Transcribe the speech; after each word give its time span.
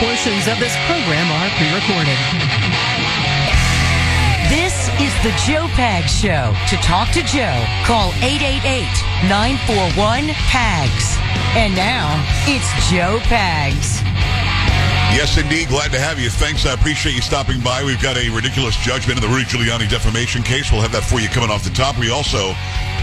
Portions 0.00 0.48
of 0.48 0.58
this 0.58 0.74
program 0.90 1.30
are 1.30 1.48
pre-recorded. 1.54 2.18
This 4.50 4.88
is 5.00 5.14
the 5.22 5.30
Joe 5.46 5.66
Pags 5.78 6.10
Show. 6.10 6.52
To 6.68 6.76
talk 6.82 7.10
to 7.12 7.22
Joe, 7.22 7.64
call 7.86 8.10
888-941-PAGS. 9.30 11.16
And 11.56 11.74
now, 11.76 12.22
it's 12.46 12.68
Joe 12.90 13.18
Pags. 13.30 14.02
Yes, 15.14 15.38
indeed. 15.38 15.68
Glad 15.68 15.92
to 15.92 16.00
have 16.00 16.18
you. 16.18 16.28
Thanks. 16.28 16.66
I 16.66 16.74
appreciate 16.74 17.14
you 17.14 17.22
stopping 17.22 17.60
by. 17.60 17.84
We've 17.84 18.02
got 18.02 18.16
a 18.16 18.28
ridiculous 18.30 18.76
judgment 18.76 19.22
in 19.22 19.22
the 19.22 19.28
Rudy 19.32 19.44
Giuliani 19.44 19.88
defamation 19.88 20.42
case. 20.42 20.72
We'll 20.72 20.82
have 20.82 20.90
that 20.90 21.04
for 21.04 21.20
you 21.20 21.28
coming 21.28 21.50
off 21.50 21.62
the 21.62 21.70
top. 21.70 21.96
We 21.98 22.10
also 22.10 22.52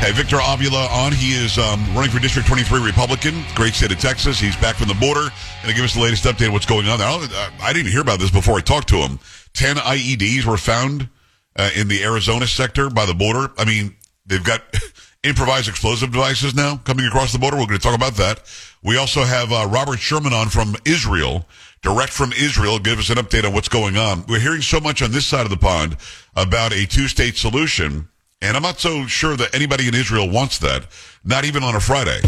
have 0.02 0.16
Victor 0.16 0.40
Avila 0.42 0.88
on. 0.88 1.12
He 1.12 1.34
is 1.34 1.60
um, 1.60 1.80
running 1.94 2.10
for 2.10 2.20
District 2.20 2.48
23 2.48 2.84
Republican, 2.84 3.44
great 3.54 3.76
state 3.76 3.92
of 3.92 4.00
Texas. 4.00 4.40
He's 4.40 4.56
back 4.56 4.76
from 4.76 4.88
the 4.88 4.96
border. 4.96 5.22
Going 5.22 5.70
to 5.70 5.74
give 5.74 5.86
us 5.86 5.94
the 5.94 6.02
latest 6.02 6.24
update 6.26 6.48
of 6.48 6.54
what's 6.54 6.66
going 6.66 6.88
on 6.88 6.98
there. 6.98 7.08
I 7.08 7.72
didn't 7.72 7.92
hear 7.92 8.02
about 8.02 8.20
this 8.20 8.32
before 8.32 8.58
I 8.58 8.62
talked 8.62 8.90
to 8.90 8.96
him. 8.96 9.20
10 9.54 9.76
IEDs 9.76 10.44
were 10.46 10.58
found 10.58 11.08
uh, 11.56 11.70
in 11.76 11.88
the 11.88 12.04
Arizona 12.04 12.48
sector 12.48 12.90
by 12.90 13.06
the 13.06 13.14
border. 13.14 13.54
I 13.60 13.66
mean, 13.66 13.96
they've 14.26 14.44
got 14.44 14.64
improvised 15.24 15.70
explosive 15.70 16.12
devices 16.12 16.56
now 16.56 16.78
coming 16.78 17.06
across 17.06 17.32
the 17.32 17.40
border. 17.40 17.58
We're 17.58 17.68
going 17.68 17.80
to 17.80 17.84
talk 17.84 17.96
about 17.96 18.16
that. 18.16 18.42
We 18.84 18.98
also 18.98 19.24
have 19.24 19.52
uh, 19.52 19.68
Robert 19.70 20.00
Sherman 20.00 20.34
on 20.34 20.50
from 20.50 20.76
Israel 20.84 21.46
direct 21.82 22.14
from 22.14 22.32
Israel, 22.34 22.80
give 22.80 23.00
us 23.00 23.10
an 23.10 23.18
update 23.18 23.46
on 23.46 23.54
what's 23.54 23.70
going 23.70 23.98
on. 23.98 24.24
We're 24.28 24.40
hearing 24.40 24.62
so 24.62 24.80
much 24.80 25.02
on 25.02 25.12
this 25.12 25.26
side 25.26 25.46
of 25.46 25.50
the 25.50 25.58
pond 25.58 25.98
about 26.36 26.74
a 26.74 26.86
two-state 26.86 27.38
solution, 27.38 28.08
and 28.42 28.58
I'm 28.58 28.64
not 28.64 28.80
so 28.80 29.06
sure 29.08 29.38
that 29.38 29.54
anybody 29.54 29.88
in 29.88 29.96
Israel 29.96 30.30
wants 30.30 30.58
that, 30.60 30.88
not 31.24 31.46
even 31.46 31.64
on 31.64 31.76
a 31.76 31.80
Friday. 31.80 32.20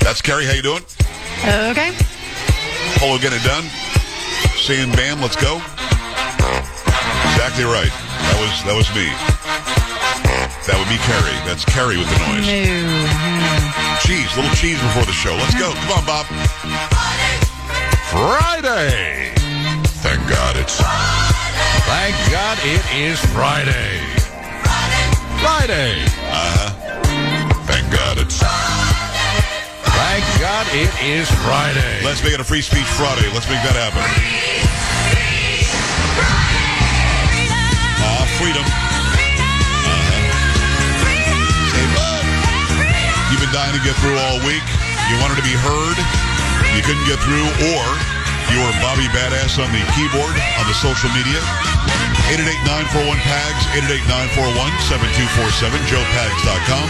That's 0.00 0.22
Carrie. 0.22 0.46
How 0.46 0.52
you 0.52 0.62
doing? 0.62 0.82
Okay. 1.44 1.92
Polo, 2.96 3.18
get 3.18 3.32
it 3.32 3.42
done. 3.42 3.64
Saying 4.56 4.92
bam, 4.92 5.20
let's 5.20 5.36
go. 5.36 5.56
Exactly 7.34 7.64
right. 7.64 7.92
That 7.92 8.36
was 8.40 8.52
that 8.64 8.76
was 8.76 8.88
me. 8.94 9.08
That 10.66 10.76
would 10.76 10.88
be 10.88 11.00
Carrie. 11.04 11.38
That's 11.48 11.64
Carrie 11.64 11.96
with 11.96 12.08
the 12.08 12.18
noise. 12.28 12.46
No. 12.46 12.60
Hmm. 13.12 14.06
Cheese, 14.06 14.30
little 14.36 14.54
cheese 14.54 14.80
before 14.80 15.04
the 15.04 15.12
show. 15.12 15.34
Let's 15.34 15.54
go. 15.54 15.72
Come 15.72 15.98
on, 15.98 16.04
Bob. 16.04 16.26
Friday. 18.10 19.34
Thank 20.00 20.22
God 20.30 20.56
it's. 20.56 20.78
Thank 21.90 22.14
God 22.30 22.56
it 22.62 22.82
is 22.94 23.18
Friday. 23.34 23.98
Friday. 25.42 25.98
Uh 26.30 26.50
huh. 26.54 26.70
Thank 27.66 27.90
God 27.90 28.18
it's. 28.18 28.38
Thank 29.98 30.24
God 30.38 30.66
it 30.70 30.90
is 31.02 31.26
Friday. 31.42 31.98
Let's 32.06 32.22
make 32.22 32.32
it 32.32 32.40
a 32.40 32.44
free 32.44 32.62
speech 32.62 32.86
Friday. 32.94 33.26
Let's 33.34 33.50
make 33.50 33.58
that 33.66 33.74
happen. 33.74 33.98
Ah, 37.98 38.24
freedom. 38.38 38.62
You've 43.34 43.42
been 43.42 43.52
dying 43.52 43.74
to 43.74 43.82
get 43.82 43.98
through 43.98 44.14
all 44.14 44.38
week. 44.46 44.62
You 45.10 45.18
wanted 45.18 45.42
to 45.42 45.46
be 45.46 45.58
heard. 45.58 45.98
You 46.76 46.82
couldn't 46.86 47.06
get 47.10 47.18
through, 47.26 47.50
or 47.74 48.17
you 48.52 48.58
were 48.60 48.72
Bobby 48.80 49.06
Badass 49.12 49.60
on 49.60 49.68
the 49.72 49.82
keyboard 49.94 50.34
on 50.58 50.64
the 50.68 50.76
social 50.76 51.10
media. 51.12 51.40
888-941-PAGS, 52.32 53.60
888-941-7247, 54.36 55.88
joepags.com. 55.88 56.86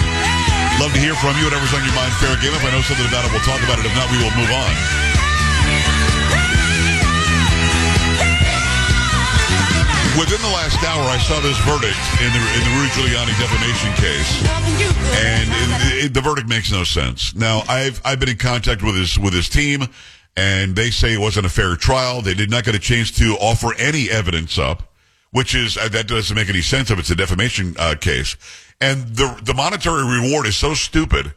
Love 0.83 0.93
to 0.95 1.01
hear 1.03 1.15
from 1.19 1.35
you, 1.39 1.47
whatever's 1.47 1.75
on 1.75 1.83
your 1.83 1.95
mind. 1.95 2.13
Fair 2.23 2.35
game. 2.39 2.55
If 2.55 2.63
I 2.65 2.71
know 2.71 2.83
something 2.83 3.07
about 3.07 3.27
it, 3.27 3.31
we'll 3.35 3.43
talk 3.47 3.63
about 3.63 3.79
it. 3.79 3.87
If 3.87 3.95
not, 3.95 4.11
we 4.11 4.19
will 4.19 4.35
move 4.39 4.51
on. 4.51 4.73
Within 10.19 10.43
the 10.43 10.51
last 10.51 10.83
hour, 10.83 11.03
I 11.07 11.19
saw 11.19 11.39
this 11.39 11.57
verdict 11.63 11.95
in 12.19 12.33
the 12.35 12.43
in 12.59 12.63
the 12.67 12.73
Rudy 12.75 12.91
Giuliani 12.91 13.39
defamation 13.39 13.93
case, 13.95 14.43
and 15.15 15.49
it, 15.95 16.05
it, 16.07 16.15
the 16.15 16.21
verdict 16.21 16.49
makes 16.49 16.73
no 16.73 16.83
sense. 16.83 17.37
Now, 17.37 17.63
I've 17.69 18.01
I've 18.05 18.19
been 18.19 18.29
in 18.31 18.37
contact 18.37 18.83
with 18.83 18.97
his 18.97 19.17
with 19.17 19.33
his 19.33 19.49
team, 19.49 19.87
and 20.39 20.77
they 20.77 20.91
say 20.91 21.15
it 21.15 21.21
wasn't 21.21 21.45
a 21.47 21.49
fair 21.49 21.75
trial. 21.75 22.23
They 22.23 22.33
did 22.33 22.49
not 22.49 22.63
get 22.63 22.77
a 22.77 22.79
chance 22.79 23.11
to 23.19 23.35
offer 23.41 23.75
any 23.77 24.09
evidence 24.09 24.57
up, 24.57 24.95
which 25.33 25.53
is 25.53 25.77
uh, 25.77 25.89
that 25.89 26.07
doesn't 26.07 26.35
make 26.35 26.49
any 26.49 26.61
sense 26.61 26.93
if 26.93 26.99
it's 27.01 27.11
a 27.11 27.17
defamation 27.17 27.75
uh, 27.77 27.97
case. 28.01 28.37
And 28.81 29.09
the 29.17 29.37
the 29.43 29.53
monetary 29.53 30.05
reward 30.05 30.47
is 30.47 30.57
so 30.57 30.75
stupid, 30.75 31.35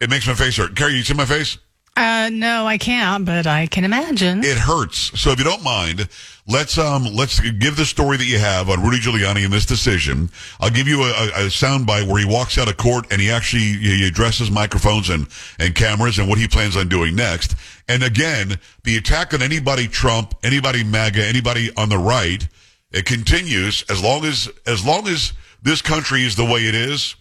it 0.00 0.10
makes 0.10 0.28
my 0.28 0.34
face 0.34 0.56
hurt. 0.58 0.76
Carrie, 0.76 0.94
you 0.94 1.02
see 1.02 1.14
my 1.14 1.24
face? 1.24 1.58
Uh, 1.96 2.28
no, 2.30 2.66
I 2.66 2.76
can't, 2.76 3.24
but 3.24 3.46
I 3.46 3.66
can 3.66 3.84
imagine. 3.84 4.44
It 4.44 4.58
hurts. 4.58 5.18
So 5.18 5.30
if 5.30 5.38
you 5.38 5.44
don't 5.44 5.62
mind, 5.62 6.06
let's 6.46 6.76
um 6.76 7.04
let's 7.14 7.40
give 7.40 7.76
the 7.76 7.86
story 7.86 8.18
that 8.18 8.26
you 8.26 8.38
have 8.38 8.68
on 8.68 8.82
Rudy 8.82 8.98
Giuliani 8.98 9.46
in 9.46 9.50
this 9.50 9.64
decision. 9.64 10.28
I'll 10.60 10.70
give 10.70 10.86
you 10.86 11.04
a, 11.04 11.08
a 11.08 11.46
soundbite 11.48 12.06
where 12.06 12.18
he 12.18 12.26
walks 12.26 12.58
out 12.58 12.68
of 12.68 12.76
court 12.76 13.06
and 13.10 13.20
he 13.20 13.30
actually 13.30 13.60
he 13.60 14.06
addresses 14.06 14.50
microphones 14.50 15.08
and 15.08 15.26
and 15.58 15.74
cameras 15.74 16.18
and 16.18 16.28
what 16.28 16.36
he 16.38 16.46
plans 16.46 16.76
on 16.76 16.88
doing 16.88 17.16
next. 17.16 17.54
And 17.88 18.02
again, 18.02 18.58
the 18.84 18.98
attack 18.98 19.32
on 19.32 19.40
anybody 19.40 19.88
Trump, 19.88 20.34
anybody 20.42 20.84
MAGA, 20.84 21.24
anybody 21.24 21.70
on 21.78 21.88
the 21.88 21.98
right, 21.98 22.46
it 22.92 23.06
continues 23.06 23.84
as 23.88 24.02
long 24.02 24.26
as 24.26 24.50
as 24.66 24.84
long 24.84 25.08
as 25.08 25.32
this 25.62 25.80
country 25.80 26.24
is 26.24 26.36
the 26.36 26.44
way 26.44 26.66
it 26.66 26.74
is, 26.74 27.16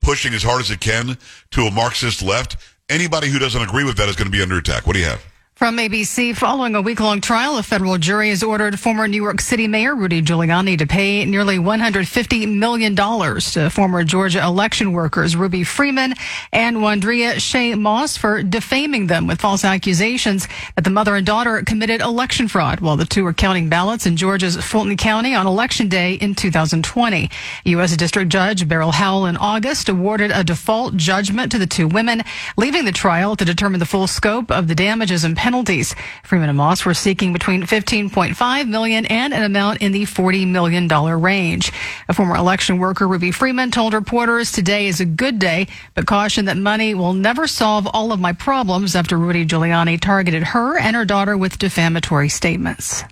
pushing 0.00 0.32
as 0.32 0.42
hard 0.42 0.62
as 0.62 0.70
it 0.70 0.80
can 0.80 1.18
to 1.50 1.62
a 1.62 1.70
Marxist 1.70 2.22
left 2.22 2.56
anybody 2.88 3.28
who 3.28 3.38
doesn't 3.38 3.62
agree 3.62 3.84
with 3.84 3.96
that 3.96 4.08
is 4.08 4.16
going 4.16 4.30
to 4.30 4.36
be 4.36 4.42
under 4.42 4.58
attack. 4.58 4.86
What 4.86 4.94
do 4.94 5.00
you 5.00 5.06
have? 5.06 5.33
From 5.56 5.76
ABC, 5.76 6.34
following 6.36 6.74
a 6.74 6.82
week 6.82 6.98
long 6.98 7.20
trial, 7.20 7.58
a 7.58 7.62
federal 7.62 7.96
jury 7.96 8.30
has 8.30 8.42
ordered 8.42 8.80
former 8.80 9.06
New 9.06 9.22
York 9.22 9.40
City 9.40 9.68
Mayor 9.68 9.94
Rudy 9.94 10.20
Giuliani 10.20 10.76
to 10.78 10.84
pay 10.84 11.24
nearly 11.24 11.58
$150 11.58 12.52
million 12.52 12.96
to 12.96 13.70
former 13.70 14.02
Georgia 14.02 14.42
election 14.44 14.92
workers 14.92 15.36
Ruby 15.36 15.62
Freeman 15.62 16.14
and 16.52 16.78
Wandrea 16.78 17.34
Shaye 17.34 17.78
Moss 17.78 18.16
for 18.16 18.42
defaming 18.42 19.06
them 19.06 19.28
with 19.28 19.40
false 19.40 19.64
accusations 19.64 20.48
that 20.74 20.82
the 20.82 20.90
mother 20.90 21.14
and 21.14 21.24
daughter 21.24 21.62
committed 21.64 22.00
election 22.00 22.48
fraud 22.48 22.80
while 22.80 22.96
the 22.96 23.06
two 23.06 23.22
were 23.22 23.32
counting 23.32 23.68
ballots 23.68 24.06
in 24.06 24.16
Georgia's 24.16 24.56
Fulton 24.56 24.96
County 24.96 25.36
on 25.36 25.46
election 25.46 25.88
day 25.88 26.14
in 26.14 26.34
2020. 26.34 27.30
U.S. 27.66 27.96
District 27.96 28.28
Judge 28.28 28.66
Beryl 28.66 28.90
Howell 28.90 29.26
in 29.26 29.36
August 29.36 29.88
awarded 29.88 30.32
a 30.32 30.42
default 30.42 30.96
judgment 30.96 31.52
to 31.52 31.60
the 31.60 31.66
two 31.68 31.86
women, 31.86 32.24
leaving 32.56 32.86
the 32.86 32.92
trial 32.92 33.36
to 33.36 33.44
determine 33.44 33.78
the 33.78 33.86
full 33.86 34.08
scope 34.08 34.50
of 34.50 34.66
the 34.66 34.74
damages 34.74 35.22
and 35.22 35.36
penalties. 35.44 35.94
Freeman 36.22 36.48
and 36.48 36.56
Moss 36.56 36.86
were 36.86 36.94
seeking 36.94 37.34
between 37.34 37.64
15.5 37.64 38.66
million 38.66 39.04
and 39.04 39.34
an 39.34 39.42
amount 39.42 39.82
in 39.82 39.92
the 39.92 40.06
40 40.06 40.46
million 40.46 40.88
dollar 40.88 41.18
range. 41.18 41.70
A 42.08 42.14
former 42.14 42.34
election 42.34 42.78
worker, 42.78 43.06
Ruby 43.06 43.30
Freeman, 43.30 43.70
told 43.70 43.92
reporters 43.92 44.50
today 44.50 44.86
is 44.86 45.00
a 45.00 45.04
good 45.04 45.38
day, 45.38 45.66
but 45.92 46.06
cautioned 46.06 46.48
that 46.48 46.56
money 46.56 46.94
will 46.94 47.12
never 47.12 47.46
solve 47.46 47.86
all 47.92 48.10
of 48.10 48.18
my 48.18 48.32
problems 48.32 48.96
after 48.96 49.18
Rudy 49.18 49.44
Giuliani 49.44 50.00
targeted 50.00 50.44
her 50.44 50.78
and 50.78 50.96
her 50.96 51.04
daughter 51.04 51.36
with 51.36 51.58
defamatory 51.58 52.30
statements. 52.30 53.04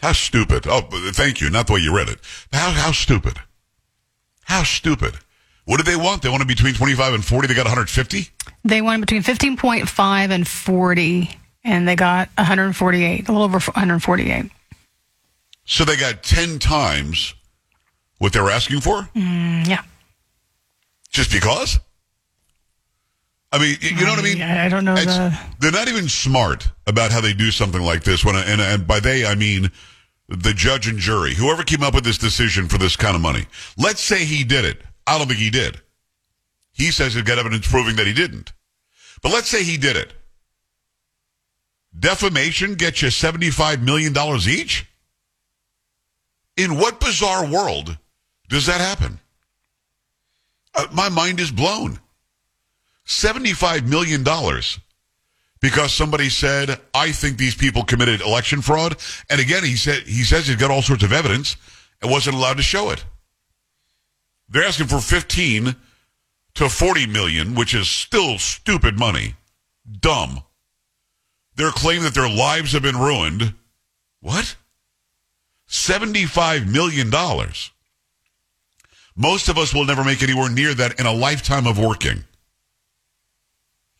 How 0.00 0.10
stupid. 0.10 0.66
Oh, 0.66 0.80
thank 1.12 1.40
you. 1.40 1.50
Not 1.50 1.68
the 1.68 1.74
way 1.74 1.80
you 1.80 1.96
read 1.96 2.08
it. 2.08 2.18
How, 2.52 2.72
how 2.72 2.90
stupid. 2.90 3.38
How 4.42 4.64
stupid. 4.64 5.14
What 5.66 5.76
did 5.76 5.86
they 5.86 5.96
want? 5.96 6.22
They 6.22 6.28
wanted 6.30 6.48
between 6.48 6.74
25 6.74 7.14
and 7.14 7.24
40. 7.24 7.46
They 7.46 7.54
got 7.54 7.66
150? 7.66 8.28
They 8.64 8.82
wanted 8.82 9.06
between 9.06 9.22
15.5 9.22 10.30
and 10.30 10.48
40 10.48 11.38
and 11.64 11.88
they 11.88 11.96
got 11.96 12.28
148, 12.36 13.28
a 13.28 13.32
little 13.32 13.44
over 13.44 13.58
148. 13.58 14.50
So 15.64 15.84
they 15.84 15.96
got 15.96 16.22
10 16.22 16.58
times 16.58 17.34
what 18.18 18.32
they 18.32 18.40
were 18.40 18.50
asking 18.50 18.80
for? 18.80 19.08
Mm, 19.14 19.66
yeah. 19.66 19.82
Just 21.10 21.32
because? 21.32 21.78
I 23.52 23.58
mean, 23.58 23.76
you 23.80 24.04
know 24.04 24.10
what 24.10 24.18
I 24.18 24.22
mean? 24.22 24.42
I 24.42 24.68
don't 24.68 24.84
know. 24.84 24.96
The... 24.96 25.38
They're 25.60 25.70
not 25.70 25.88
even 25.88 26.08
smart 26.08 26.68
about 26.86 27.12
how 27.12 27.20
they 27.20 27.32
do 27.32 27.50
something 27.50 27.80
like 27.80 28.02
this. 28.02 28.24
When 28.24 28.34
I, 28.34 28.42
and, 28.44 28.60
and 28.60 28.86
by 28.86 28.98
they, 28.98 29.24
I 29.24 29.36
mean 29.36 29.70
the 30.28 30.52
judge 30.52 30.88
and 30.88 30.98
jury, 30.98 31.34
whoever 31.34 31.62
came 31.62 31.82
up 31.82 31.94
with 31.94 32.04
this 32.04 32.18
decision 32.18 32.68
for 32.68 32.78
this 32.78 32.96
kind 32.96 33.14
of 33.14 33.22
money. 33.22 33.46
Let's 33.78 34.00
say 34.00 34.24
he 34.24 34.42
did 34.42 34.64
it. 34.64 34.82
I 35.06 35.18
don't 35.18 35.28
think 35.28 35.38
he 35.38 35.50
did. 35.50 35.80
He 36.72 36.90
says 36.90 37.14
he's 37.14 37.22
got 37.22 37.38
evidence 37.38 37.70
proving 37.70 37.96
that 37.96 38.06
he 38.06 38.12
didn't. 38.12 38.52
But 39.22 39.32
let's 39.32 39.48
say 39.48 39.62
he 39.62 39.76
did 39.76 39.96
it. 39.96 40.12
Defamation 41.98 42.74
gets 42.74 43.02
you 43.02 43.08
$75 43.08 43.82
million 43.82 44.14
each? 44.48 44.86
In 46.56 46.78
what 46.78 47.00
bizarre 47.00 47.46
world 47.46 47.96
does 48.48 48.66
that 48.66 48.80
happen? 48.80 49.20
Uh, 50.74 50.86
my 50.92 51.08
mind 51.08 51.40
is 51.40 51.50
blown. 51.50 51.98
$75 53.06 53.86
million 53.86 54.24
because 55.60 55.92
somebody 55.92 56.28
said, 56.28 56.80
I 56.92 57.12
think 57.12 57.38
these 57.38 57.54
people 57.54 57.84
committed 57.84 58.20
election 58.20 58.60
fraud. 58.60 58.96
And 59.30 59.40
again, 59.40 59.64
he 59.64 59.76
said, 59.76 60.02
he 60.02 60.24
says 60.24 60.46
he's 60.46 60.56
got 60.56 60.70
all 60.70 60.82
sorts 60.82 61.04
of 61.04 61.12
evidence 61.12 61.56
and 62.02 62.10
wasn't 62.10 62.36
allowed 62.36 62.56
to 62.56 62.62
show 62.62 62.90
it. 62.90 63.04
They're 64.48 64.64
asking 64.64 64.88
for 64.88 65.00
15 65.00 65.74
to 66.54 66.68
40 66.68 67.06
million, 67.06 67.54
which 67.54 67.74
is 67.74 67.88
still 67.88 68.38
stupid 68.38 68.98
money. 68.98 69.34
Dumb. 70.00 70.42
Their 71.56 71.70
claim 71.70 72.02
that 72.02 72.14
their 72.14 72.28
lives 72.28 72.72
have 72.72 72.82
been 72.82 72.96
ruined. 72.96 73.54
What? 74.20 74.56
$75 75.68 76.66
million. 76.66 77.10
Most 79.16 79.48
of 79.48 79.58
us 79.58 79.72
will 79.72 79.84
never 79.84 80.04
make 80.04 80.22
anywhere 80.22 80.50
near 80.50 80.74
that 80.74 80.98
in 80.98 81.06
a 81.06 81.12
lifetime 81.12 81.66
of 81.66 81.78
working. 81.78 82.24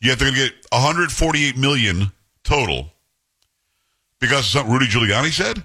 Yet 0.01 0.19
they're 0.19 0.31
going 0.31 0.49
to 0.49 0.49
get 0.49 0.65
148 0.71 1.57
million 1.57 2.11
total 2.43 2.91
because 4.19 4.39
of 4.39 4.45
something 4.45 4.73
Rudy 4.73 4.87
Giuliani 4.87 5.31
said. 5.31 5.63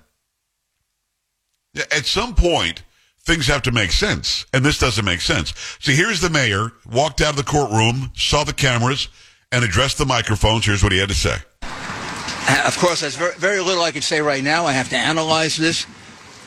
At 1.92 2.06
some 2.06 2.34
point, 2.34 2.82
things 3.20 3.46
have 3.46 3.62
to 3.62 3.72
make 3.72 3.92
sense, 3.92 4.46
and 4.52 4.64
this 4.64 4.78
doesn't 4.78 5.04
make 5.04 5.20
sense. 5.20 5.52
See, 5.80 5.94
here's 5.94 6.20
the 6.20 6.30
mayor 6.30 6.72
walked 6.90 7.20
out 7.20 7.30
of 7.30 7.36
the 7.36 7.44
courtroom, 7.44 8.12
saw 8.14 8.44
the 8.44 8.52
cameras, 8.52 9.08
and 9.52 9.64
addressed 9.64 9.98
the 9.98 10.06
microphones. 10.06 10.64
Here's 10.64 10.82
what 10.82 10.92
he 10.92 10.98
had 10.98 11.08
to 11.08 11.14
say. 11.14 11.36
Uh, 11.62 12.62
Of 12.66 12.78
course, 12.78 13.00
there's 13.00 13.16
very, 13.16 13.34
very 13.34 13.60
little 13.60 13.82
I 13.82 13.90
can 13.90 14.02
say 14.02 14.20
right 14.20 14.42
now. 14.42 14.66
I 14.66 14.72
have 14.72 14.88
to 14.90 14.96
analyze 14.96 15.56
this. 15.56 15.86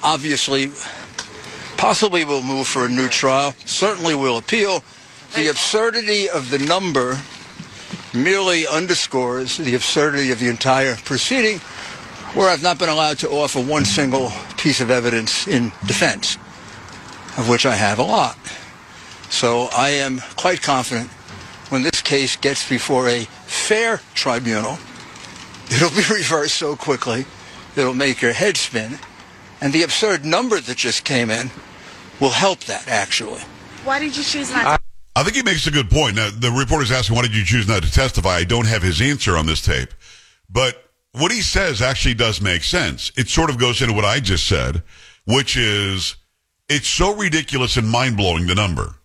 Obviously, 0.02 0.72
possibly 1.78 2.26
we'll 2.26 2.44
move 2.44 2.68
for 2.68 2.86
a 2.86 2.90
new 2.90 3.10
trial. 3.10 3.54
Certainly 3.66 4.16
we'll 4.16 4.38
appeal. 4.38 4.84
The 5.36 5.48
absurdity 5.50 6.30
of 6.30 6.50
the 6.50 6.60
number 6.60 7.20
merely 8.14 8.68
underscores 8.68 9.58
the 9.58 9.76
absurdity 9.76 10.32
of 10.32 10.40
the 10.40 10.48
entire 10.48 10.96
proceeding, 10.96 11.60
where 12.36 12.50
I've 12.50 12.64
not 12.64 12.78
been 12.80 12.90
allowed 12.90 13.20
to 13.20 13.30
offer 13.30 13.60
one 13.60 13.86
single 13.86 14.32
piece 14.58 14.82
of 14.82 14.92
evidence 14.92 15.48
in 15.48 15.72
defense, 15.88 16.36
of 17.38 17.50
which 17.50 17.66
I 17.66 17.76
have 17.76 18.00
a 18.00 18.04
lot. 18.04 18.38
So 19.30 19.70
I 19.76 19.90
am 19.90 20.22
quite 20.36 20.62
confident 20.62 21.10
when 21.74 21.82
this 21.82 22.04
case 22.04 22.36
gets 22.36 22.70
before 22.70 23.10
a 23.10 23.26
fair 23.26 24.00
tribunal, 24.14 24.78
it'll 25.72 25.90
be 25.90 26.04
reversed 26.14 26.56
so 26.56 26.76
quickly, 26.76 27.26
it'll 27.76 27.96
make 27.96 28.22
your 28.22 28.32
head 28.32 28.56
spin. 28.56 29.00
And 29.60 29.74
the 29.74 29.82
absurd 29.82 30.24
number 30.24 30.60
that 30.60 30.78
just 30.78 31.04
came 31.04 31.32
in 31.32 31.50
will 32.20 32.30
help 32.30 32.60
that, 32.66 32.88
actually. 32.88 33.42
Why 33.84 33.98
did 33.98 34.16
you 34.16 34.24
choose 34.24 34.52
not 34.52 34.78
to? 34.78 34.84
I 35.16 35.24
think 35.24 35.36
he 35.36 35.44
makes 35.44 35.66
a 35.66 35.72
good 35.72 35.90
point. 35.90 36.16
Now, 36.16 36.30
the 36.30 36.52
reporter's 36.52 36.92
asking, 36.92 37.16
why 37.16 37.24
did 37.24 37.36
you 37.36 37.44
choose 37.44 37.68
not 37.68 37.82
to 37.84 37.92
testify? 37.92 38.36
I 38.36 38.44
don't 38.44 38.68
have 38.68 38.84
his 38.84 39.02
answer 39.02 39.36
on 39.36 39.46
this 39.46 39.62
tape. 39.62 39.90
But 40.50 40.84
what 41.14 41.32
he 41.32 41.42
says 41.42 41.82
actually 41.82 42.16
does 42.16 42.40
make 42.40 42.64
sense. 42.64 43.12
It 43.18 43.30
sort 43.30 43.50
of 43.50 43.58
goes 43.58 43.82
into 43.82 43.94
what 43.94 44.06
I 44.06 44.20
just 44.20 44.48
said, 44.48 44.84
which 45.26 45.58
is 45.58 46.18
it's 46.70 46.88
so 46.88 47.16
ridiculous 47.16 47.78
and 47.78 47.90
mind 47.90 48.18
blowing, 48.18 48.46
the 48.48 48.56
number, 48.56 48.96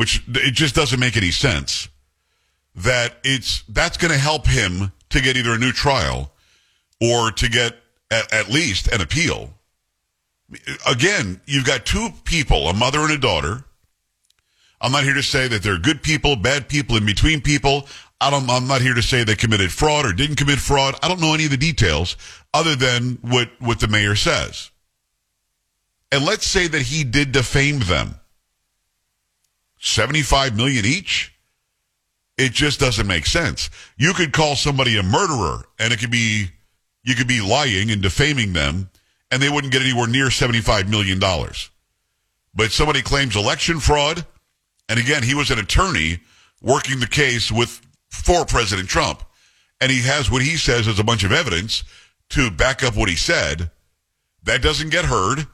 which 0.00 0.22
it 0.28 0.54
just 0.54 0.74
doesn't 0.74 0.98
make 0.98 1.18
any 1.18 1.30
sense 1.30 1.90
that 2.74 3.18
it's, 3.22 3.64
that's 3.68 3.98
going 3.98 4.10
to 4.10 4.16
help 4.16 4.46
him 4.46 4.90
to 5.10 5.20
get 5.20 5.36
either 5.36 5.52
a 5.52 5.58
new 5.58 5.72
trial 5.72 6.32
or 7.02 7.30
to 7.30 7.50
get 7.50 7.76
at, 8.10 8.32
at 8.32 8.48
least 8.48 8.88
an 8.88 9.02
appeal. 9.02 9.50
Again, 10.88 11.42
you've 11.44 11.66
got 11.66 11.84
two 11.84 12.08
people, 12.24 12.68
a 12.68 12.72
mother 12.72 13.00
and 13.00 13.10
a 13.10 13.18
daughter. 13.18 13.62
I'm 14.80 14.90
not 14.90 15.04
here 15.04 15.12
to 15.12 15.22
say 15.22 15.48
that 15.48 15.62
they're 15.62 15.76
good 15.76 16.02
people, 16.02 16.34
bad 16.34 16.66
people, 16.66 16.96
in 16.96 17.04
between 17.04 17.42
people. 17.42 17.86
I 18.22 18.30
don't, 18.30 18.48
I'm 18.48 18.66
not 18.66 18.80
here 18.80 18.94
to 18.94 19.02
say 19.02 19.22
they 19.22 19.34
committed 19.34 19.70
fraud 19.70 20.06
or 20.06 20.14
didn't 20.14 20.36
commit 20.36 20.60
fraud. 20.60 20.94
I 21.02 21.08
don't 21.08 21.20
know 21.20 21.34
any 21.34 21.44
of 21.44 21.50
the 21.50 21.58
details 21.58 22.16
other 22.54 22.74
than 22.74 23.18
what, 23.20 23.50
what 23.58 23.80
the 23.80 23.88
mayor 23.88 24.16
says. 24.16 24.70
And 26.10 26.24
let's 26.24 26.46
say 26.46 26.68
that 26.68 26.80
he 26.80 27.04
did 27.04 27.32
defame 27.32 27.80
them. 27.80 28.14
75 29.80 30.56
million 30.56 30.84
each? 30.84 31.34
It 32.38 32.52
just 32.52 32.80
doesn't 32.80 33.06
make 33.06 33.26
sense. 33.26 33.68
You 33.98 34.14
could 34.14 34.32
call 34.32 34.56
somebody 34.56 34.96
a 34.96 35.02
murderer 35.02 35.66
and 35.78 35.92
it 35.92 35.98
could 35.98 36.10
be, 36.10 36.46
you 37.02 37.14
could 37.14 37.28
be 37.28 37.40
lying 37.40 37.90
and 37.90 38.00
defaming 38.00 38.52
them 38.52 38.88
and 39.30 39.42
they 39.42 39.48
wouldn't 39.48 39.72
get 39.72 39.82
anywhere 39.82 40.06
near 40.06 40.26
$75 40.26 40.88
million. 40.88 41.20
But 42.54 42.72
somebody 42.72 43.02
claims 43.02 43.36
election 43.36 43.80
fraud. 43.80 44.24
And 44.88 44.98
again, 44.98 45.22
he 45.22 45.34
was 45.34 45.50
an 45.50 45.58
attorney 45.58 46.20
working 46.60 47.00
the 47.00 47.06
case 47.06 47.52
with 47.52 47.80
for 48.08 48.44
President 48.44 48.88
Trump. 48.88 49.22
And 49.80 49.90
he 49.90 50.02
has 50.02 50.30
what 50.30 50.42
he 50.42 50.56
says 50.56 50.88
as 50.88 50.98
a 50.98 51.04
bunch 51.04 51.24
of 51.24 51.32
evidence 51.32 51.84
to 52.30 52.50
back 52.50 52.82
up 52.82 52.96
what 52.96 53.08
he 53.08 53.16
said. 53.16 53.70
That 54.42 54.62
doesn't 54.62 54.90
get 54.90 55.04
heard. 55.04 55.46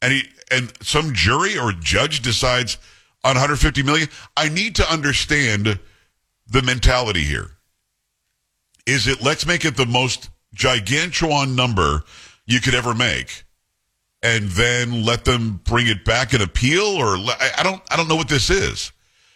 And 0.00 0.12
he 0.12 0.28
and 0.50 0.72
some 0.82 1.12
jury 1.12 1.58
or 1.58 1.72
judge 1.72 2.20
decides 2.20 2.78
on 3.26 3.34
150 3.34 3.82
million. 3.82 4.08
I 4.36 4.48
need 4.48 4.76
to 4.76 4.92
understand 4.92 5.78
the 6.46 6.62
mentality 6.62 7.22
here. 7.22 7.50
Is 8.86 9.08
it 9.08 9.22
let's 9.22 9.46
make 9.46 9.64
it 9.64 9.76
the 9.76 9.86
most 9.86 10.30
gigantuan 10.54 11.54
number 11.54 12.04
you 12.46 12.60
could 12.60 12.74
ever 12.74 12.94
make? 12.94 13.44
and 14.22 14.48
then 14.50 15.04
let 15.04 15.24
them 15.24 15.60
bring 15.64 15.86
it 15.86 16.04
back 16.04 16.32
and 16.32 16.42
appeal 16.42 16.82
or 16.82 17.16
I 17.16 17.60
don't 17.62 17.82
I 17.90 17.96
don't 17.96 18.08
know 18.08 18.16
what 18.16 18.28
this 18.28 18.50
is 18.50 18.90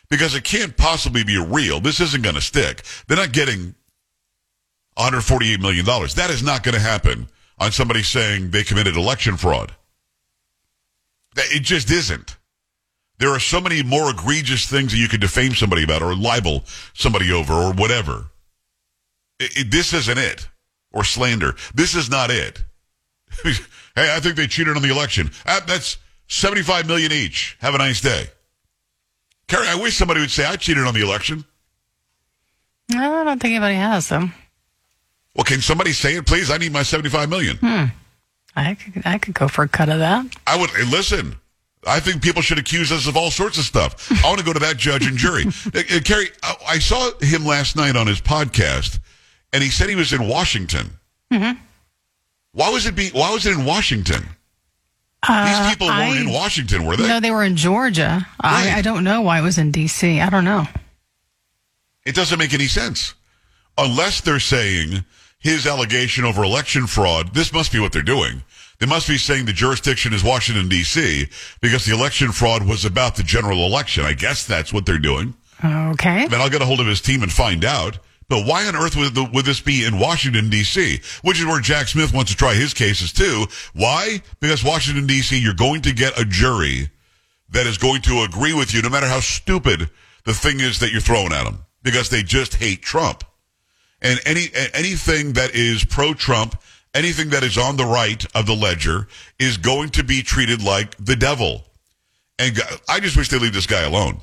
because 0.08 0.34
it 0.34 0.42
can't 0.42 0.76
possibly 0.76 1.22
be 1.22 1.38
real. 1.38 1.80
This 1.80 2.00
isn't 2.00 2.22
going 2.22 2.34
to 2.34 2.40
stick. 2.40 2.82
They're 3.06 3.16
not 3.16 3.32
getting 3.32 3.74
148 4.94 5.60
million 5.60 5.84
dollars. 5.84 6.14
That 6.14 6.30
is 6.30 6.42
not 6.42 6.62
going 6.62 6.74
to 6.74 6.80
happen 6.80 7.28
on 7.58 7.72
somebody 7.72 8.02
saying 8.02 8.50
they 8.50 8.64
committed 8.64 8.96
election 8.96 9.36
fraud. 9.36 9.74
It 11.36 11.60
just 11.60 11.90
isn't. 11.90 12.36
There 13.20 13.30
are 13.30 13.38
so 13.38 13.60
many 13.60 13.82
more 13.82 14.10
egregious 14.10 14.66
things 14.66 14.92
that 14.92 14.98
you 14.98 15.06
could 15.06 15.20
defame 15.20 15.54
somebody 15.54 15.84
about 15.84 16.02
or 16.02 16.16
libel 16.16 16.64
somebody 16.94 17.30
over 17.30 17.52
or 17.52 17.72
whatever. 17.72 18.30
It- 19.38 19.56
it- 19.56 19.70
this 19.70 19.92
isn't 19.92 20.18
it. 20.18 20.48
Or 20.90 21.04
slander. 21.04 21.54
This 21.74 21.94
is 21.94 22.10
not 22.10 22.30
it. 22.30 22.64
hey, 23.44 23.54
I 23.96 24.18
think 24.20 24.34
they 24.36 24.46
cheated 24.48 24.74
on 24.74 24.82
the 24.82 24.90
election. 24.90 25.30
Ah, 25.46 25.62
that's 25.66 25.98
75 26.28 26.86
million 26.86 27.12
each. 27.12 27.56
Have 27.60 27.74
a 27.74 27.78
nice 27.78 28.00
day. 28.00 28.26
Carrie, 29.46 29.68
I 29.68 29.74
wish 29.76 29.96
somebody 29.96 30.20
would 30.20 30.30
say 30.30 30.44
I 30.46 30.56
cheated 30.56 30.84
on 30.84 30.94
the 30.94 31.02
election. 31.02 31.44
No, 32.88 33.20
I 33.20 33.24
don't 33.24 33.40
think 33.40 33.52
anybody 33.52 33.74
has 33.76 34.08
them. 34.08 34.32
Well, 35.34 35.44
can 35.44 35.60
somebody 35.60 35.92
say 35.92 36.16
it, 36.16 36.26
please? 36.26 36.50
I 36.50 36.56
need 36.58 36.72
my 36.72 36.82
75 36.82 37.28
million. 37.28 37.56
Hmm. 37.58 37.84
I 38.56 38.74
could, 38.74 39.02
I 39.06 39.18
could 39.18 39.34
go 39.34 39.46
for 39.46 39.62
a 39.62 39.68
cut 39.68 39.88
of 39.88 39.98
that. 40.00 40.26
I 40.46 40.56
would 40.58 40.70
listen. 40.88 41.36
I 41.86 41.98
think 42.00 42.22
people 42.22 42.42
should 42.42 42.58
accuse 42.58 42.92
us 42.92 43.06
of 43.06 43.16
all 43.16 43.30
sorts 43.30 43.56
of 43.58 43.64
stuff. 43.64 44.10
I 44.24 44.28
want 44.28 44.38
to 44.38 44.44
go 44.44 44.52
to 44.52 44.58
that 44.58 44.76
judge 44.76 45.06
and 45.06 45.16
jury. 45.16 45.44
Uh, 45.74 45.78
uh, 45.96 46.00
Carrie, 46.04 46.28
I, 46.42 46.54
I 46.68 46.78
saw 46.78 47.10
him 47.20 47.44
last 47.46 47.74
night 47.76 47.96
on 47.96 48.06
his 48.06 48.20
podcast, 48.20 48.98
and 49.52 49.62
he 49.62 49.70
said 49.70 49.88
he 49.88 49.94
was 49.96 50.12
in 50.12 50.28
Washington. 50.28 50.90
Why 51.30 52.68
was 52.70 52.86
it 52.86 52.94
be? 52.96 53.10
Why 53.10 53.32
was 53.32 53.46
it 53.46 53.56
in 53.56 53.64
Washington? 53.64 54.22
These 55.28 55.68
people 55.70 55.86
weren't 55.88 56.16
Uh, 56.18 56.20
in 56.22 56.32
Washington, 56.32 56.84
were 56.86 56.96
they? 56.96 57.06
No, 57.06 57.20
they 57.20 57.30
were 57.30 57.44
in 57.44 57.56
Georgia. 57.56 58.26
Right. 58.42 58.72
I, 58.74 58.78
I 58.78 58.82
don't 58.82 59.04
know 59.04 59.20
why 59.20 59.38
it 59.38 59.42
was 59.42 59.58
in 59.58 59.70
D.C. 59.70 60.20
I 60.20 60.30
don't 60.30 60.44
know. 60.44 60.66
It 62.04 62.14
doesn't 62.14 62.38
make 62.38 62.54
any 62.54 62.66
sense. 62.66 63.14
Unless 63.78 64.22
they're 64.22 64.40
saying 64.40 65.04
his 65.38 65.66
allegation 65.66 66.24
over 66.24 66.42
election 66.42 66.86
fraud, 66.86 67.34
this 67.34 67.52
must 67.52 67.70
be 67.72 67.78
what 67.78 67.92
they're 67.92 68.02
doing. 68.02 68.42
They 68.80 68.86
must 68.86 69.06
be 69.06 69.18
saying 69.18 69.44
the 69.44 69.52
jurisdiction 69.52 70.14
is 70.14 70.24
Washington, 70.24 70.68
D.C., 70.68 71.28
because 71.60 71.84
the 71.84 71.94
election 71.94 72.32
fraud 72.32 72.66
was 72.66 72.84
about 72.84 73.14
the 73.14 73.22
general 73.22 73.66
election. 73.66 74.04
I 74.04 74.14
guess 74.14 74.46
that's 74.46 74.72
what 74.72 74.86
they're 74.86 74.98
doing. 74.98 75.34
Okay. 75.62 76.26
Then 76.26 76.40
I'll 76.40 76.48
get 76.48 76.62
a 76.62 76.64
hold 76.64 76.80
of 76.80 76.86
his 76.86 77.02
team 77.02 77.22
and 77.22 77.30
find 77.30 77.64
out. 77.64 77.98
But 78.30 78.46
why 78.46 78.66
on 78.66 78.76
earth 78.76 78.96
would, 78.96 79.14
the, 79.14 79.28
would 79.34 79.44
this 79.44 79.60
be 79.60 79.84
in 79.84 79.98
Washington, 79.98 80.48
D.C., 80.48 81.00
which 81.22 81.40
is 81.40 81.46
where 81.46 81.60
Jack 81.60 81.88
Smith 81.88 82.14
wants 82.14 82.30
to 82.30 82.36
try 82.36 82.54
his 82.54 82.72
cases 82.72 83.12
too? 83.12 83.46
Why? 83.74 84.22
Because 84.40 84.64
Washington, 84.64 85.06
D.C., 85.06 85.38
you're 85.38 85.52
going 85.52 85.82
to 85.82 85.92
get 85.92 86.18
a 86.18 86.24
jury 86.24 86.90
that 87.50 87.66
is 87.66 87.76
going 87.76 88.02
to 88.02 88.22
agree 88.22 88.54
with 88.54 88.72
you 88.72 88.80
no 88.80 88.88
matter 88.88 89.08
how 89.08 89.20
stupid 89.20 89.90
the 90.24 90.32
thing 90.32 90.60
is 90.60 90.78
that 90.78 90.92
you're 90.92 91.00
throwing 91.00 91.32
at 91.32 91.44
them 91.44 91.64
because 91.82 92.08
they 92.08 92.22
just 92.22 92.54
hate 92.54 92.82
Trump. 92.82 93.24
And 94.00 94.18
any 94.24 94.48
anything 94.72 95.34
that 95.34 95.54
is 95.54 95.84
pro-Trump, 95.84 96.58
anything 96.94 97.30
that 97.30 97.42
is 97.42 97.58
on 97.58 97.76
the 97.76 97.84
right 97.84 98.24
of 98.34 98.46
the 98.46 98.54
ledger 98.54 99.06
is 99.38 99.56
going 99.56 99.90
to 99.90 100.04
be 100.04 100.22
treated 100.22 100.62
like 100.62 100.96
the 100.96 101.16
devil. 101.16 101.64
And 102.38 102.58
I 102.88 103.00
just 103.00 103.16
wish 103.16 103.28
they 103.28 103.38
leave 103.38 103.52
this 103.52 103.66
guy 103.66 103.82
alone. 103.82 104.20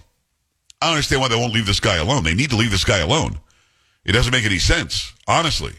I 0.81 0.87
don't 0.87 0.95
understand 0.95 1.21
why 1.21 1.27
they 1.27 1.35
won't 1.35 1.53
leave 1.53 1.65
this 1.65 1.79
guy 1.79 1.97
alone. 1.97 2.23
They 2.23 2.33
need 2.33 2.49
to 2.51 2.55
leave 2.55 2.71
this 2.71 2.85
guy 2.85 2.99
alone. 2.99 3.39
It 4.05 4.11
doesn't 4.13 4.31
make 4.31 4.45
any 4.45 4.59
sense, 4.59 5.13
honestly. 5.27 5.73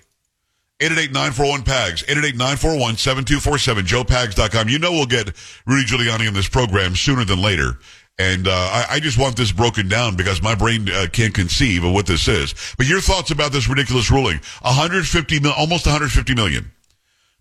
888-941-PAGS, 0.81 2.05
888-941-7247, 2.05 3.83
joepags.com. 3.83 4.69
You 4.69 4.79
know 4.79 4.93
we'll 4.93 5.07
get 5.07 5.33
Rudy 5.67 5.85
Giuliani 5.85 6.29
in 6.29 6.35
this 6.35 6.49
program 6.49 6.95
sooner 6.95 7.25
than 7.25 7.43
later. 7.43 7.79
And 8.21 8.47
uh, 8.47 8.53
I, 8.53 8.87
I 8.91 9.01
just 9.01 9.19
want 9.19 9.37
this 9.37 9.51
broken 9.51 9.89
down 9.89 10.17
because 10.17 10.43
my 10.43 10.55
brain 10.55 10.89
uh, 10.89 11.07
can't 11.13 11.35
conceive 11.35 11.85
of 11.85 11.93
what 11.93 12.07
this 12.07 12.29
is. 12.29 12.55
But 12.77 12.87
your 12.87 13.01
thoughts 13.01 13.31
about 13.31 13.53
this 13.53 13.69
ridiculous 13.69 14.11
ruling. 14.11 14.41
150 14.63 15.41
mil, 15.41 15.53
almost 15.53 15.87
150 15.87 16.35
million 16.35 16.71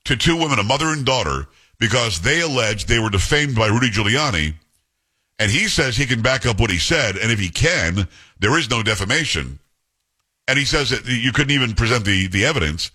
to 0.08 0.18
two 0.18 0.36
women, 0.38 0.60
a 0.60 0.64
mother 0.64 0.88
and 0.88 1.06
daughter, 1.06 1.48
because 1.80 2.22
they 2.22 2.42
alleged 2.42 2.88
they 2.88 3.00
were 3.00 3.10
defamed 3.10 3.56
by 3.56 3.68
Rudy 3.68 3.90
Giuliani. 3.90 4.56
And 5.40 5.52
he 5.52 5.68
says 5.68 5.96
he 5.96 6.06
can 6.08 6.22
back 6.22 6.46
up 6.46 6.60
what 6.60 6.72
he 6.72 6.80
said. 6.80 7.16
And 7.16 7.32
if 7.32 7.40
he 7.40 7.50
can, 7.50 8.08
there 8.40 8.58
is 8.58 8.70
no 8.70 8.82
defamation. 8.84 9.60
and 10.48 10.58
he 10.58 10.66
says 10.66 10.90
that 10.90 11.06
you 11.06 11.32
couldn't 11.32 11.52
even 11.52 11.76
present 11.76 12.06
the, 12.06 12.28
the 12.28 12.46
evidence. 12.46 12.90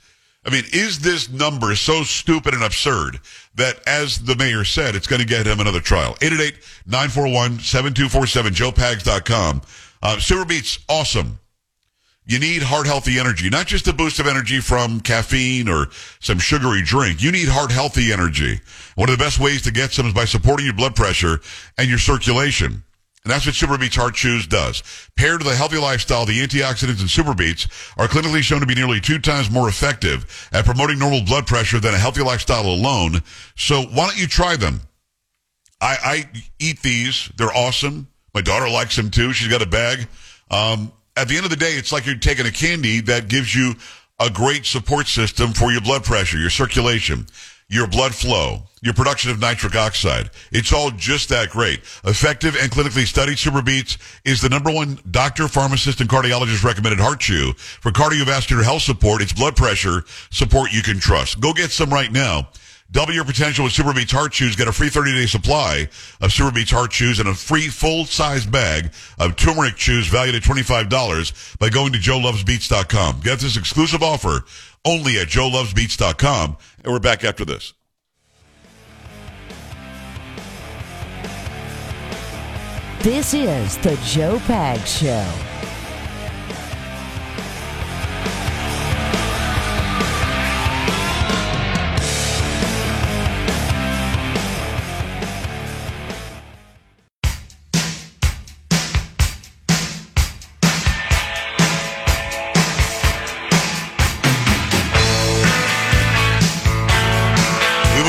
I 0.45 0.50
mean, 0.50 0.64
is 0.73 0.99
this 1.00 1.31
number 1.31 1.75
so 1.76 2.02
stupid 2.02 2.52
and 2.54 2.64
absurd 2.64 3.21
that, 3.54 3.76
as 3.87 4.25
the 4.25 4.35
mayor 4.35 4.64
said, 4.64 4.97
it's 4.97 5.07
going 5.07 5.21
to 5.21 5.26
get 5.26 5.47
him 5.47 5.61
another 5.61 5.78
trial? 5.81 6.14
888-941-7247, 6.16 8.50
joepags.com. 8.50 9.62
Uh, 10.02 10.45
Beats, 10.45 10.81
awesome. 10.88 11.38
You 12.25 12.38
need 12.38 12.62
heart 12.62 12.87
healthy 12.87 13.19
energy, 13.19 13.50
not 13.50 13.67
just 13.67 13.88
a 13.88 13.93
boost 13.93 14.21
of 14.21 14.29
energy 14.29 14.61
from 14.61 15.00
caffeine 15.00 15.69
or 15.69 15.88
some 16.21 16.38
sugary 16.38 16.83
drink. 16.83 17.21
You 17.21 17.33
need 17.33 17.49
heart 17.49 17.73
healthy 17.73 18.12
energy. 18.12 18.61
One 18.95 19.09
of 19.09 19.19
the 19.19 19.23
best 19.23 19.41
ways 19.41 19.62
to 19.62 19.73
get 19.73 19.91
some 19.91 20.07
is 20.07 20.14
by 20.14 20.25
supporting 20.25 20.67
your 20.67 20.75
blood 20.75 20.95
pressure 20.95 21.41
and 21.76 21.88
your 21.88 21.99
circulation. 21.99 22.85
And 23.25 23.31
that's 23.31 23.47
what 23.47 23.55
SuperBeets 23.55 23.95
Heart 23.95 24.14
Chews 24.14 24.47
does. 24.47 24.83
Paired 25.17 25.43
with 25.43 25.52
a 25.52 25.57
healthy 25.57 25.79
lifestyle, 25.79 26.26
the 26.26 26.41
antioxidants 26.41 27.00
in 27.00 27.07
SuperBeets 27.07 27.95
are 27.97 28.09
clinically 28.09 28.41
shown 28.41 28.61
to 28.61 28.67
be 28.67 28.75
nearly 28.75 29.00
two 29.00 29.21
times 29.21 29.50
more 29.50 29.69
effective 29.69 30.49
at 30.52 30.64
promoting 30.64 30.99
normal 30.99 31.23
blood 31.23 31.47
pressure 31.47 31.79
than 31.79 31.95
a 31.95 31.99
healthy 31.99 32.23
lifestyle 32.23 32.67
alone. 32.67 33.23
So 33.57 33.83
why 33.83 34.09
don't 34.09 34.19
you 34.19 34.26
try 34.26 34.57
them? 34.57 34.81
I, 35.81 35.97
I 36.05 36.31
eat 36.59 36.83
these. 36.83 37.31
They're 37.37 37.55
awesome. 37.55 38.09
My 38.35 38.41
daughter 38.41 38.69
likes 38.69 38.97
them 38.97 39.11
too. 39.11 39.33
She's 39.33 39.49
got 39.49 39.62
a 39.62 39.67
bag. 39.67 40.09
Um, 40.50 40.93
at 41.16 41.28
the 41.28 41.37
end 41.37 41.45
of 41.45 41.50
the 41.50 41.57
day, 41.57 41.73
it's 41.73 41.92
like 41.92 42.07
you're 42.07 42.16
taking 42.16 42.47
a 42.47 42.50
candy 42.50 43.00
that 43.02 43.28
gives 43.28 43.54
you 43.54 43.75
a 44.19 44.31
great 44.31 44.64
support 44.64 45.07
system 45.09 45.52
for 45.52 45.73
your 45.73 45.81
blood 45.81 46.04
pressure, 46.04 46.38
your 46.38 46.50
circulation, 46.50 47.26
your 47.69 47.87
blood 47.87 48.14
flow, 48.14 48.62
your 48.83 48.95
production 48.95 49.31
of 49.31 49.40
nitric 49.40 49.75
oxide. 49.75 50.31
It's 50.50 50.73
all 50.73 50.90
just 50.90 51.28
that 51.31 51.50
great. 51.50 51.81
Effective 52.04 52.57
and 52.61 52.71
clinically 52.71 53.07
studied 53.07 53.37
SuperBeets 53.37 53.97
is 54.25 54.40
the 54.40 54.49
number 54.49 54.71
one 54.71 54.99
doctor, 55.11 55.49
pharmacist, 55.49 56.00
and 56.00 56.09
cardiologist 56.09 56.64
recommended 56.64 57.00
heart 57.00 57.21
chew 57.21 57.52
for 57.54 57.90
cardiovascular 57.90 58.62
health 58.62 58.83
support. 58.83 59.23
It's 59.23 59.33
blood 59.33 59.57
pressure 59.57 60.04
support 60.31 60.73
you 60.73 60.83
can 60.83 60.99
trust. 60.99 61.40
Go 61.40 61.52
get 61.52 61.71
some 61.71 61.90
right 61.90 62.12
now. 62.12 62.49
Double 62.92 63.14
your 63.14 63.25
potential 63.25 63.64
with 63.64 63.72
SuperBeets 63.72 64.12
Heart 64.12 64.32
Chews. 64.32 64.54
Get 64.54 64.68
a 64.68 64.72
free 64.72 64.90
30-day 64.90 65.25
supply 65.25 65.88
of 66.20 66.30
SuperBeets 66.30 66.70
Heart 66.70 66.90
Chews 66.90 67.18
and 67.20 67.28
a 67.28 67.34
free 67.34 67.68
full-size 67.68 68.44
bag 68.44 68.92
of 69.18 69.34
turmeric 69.37 69.76
chews 69.76 70.08
valued 70.08 70.34
at 70.34 70.42
$25 70.42 71.58
by 71.58 71.70
going 71.70 71.92
to 71.92 71.99
joelovesbeats.com. 71.99 73.20
Get 73.20 73.38
this 73.38 73.56
exclusive 73.56 74.02
offer 74.02 74.44
only 74.84 75.18
at 75.18 75.28
joelovesbeats.com. 75.28 76.58
And 76.84 76.92
we're 76.92 76.99
back 76.99 77.25
after 77.25 77.46
this. 77.46 77.72
This 83.00 83.32
is 83.32 83.78
the 83.78 83.99
Joe 84.04 84.38
Pags 84.40 85.00
Show. 85.00 85.51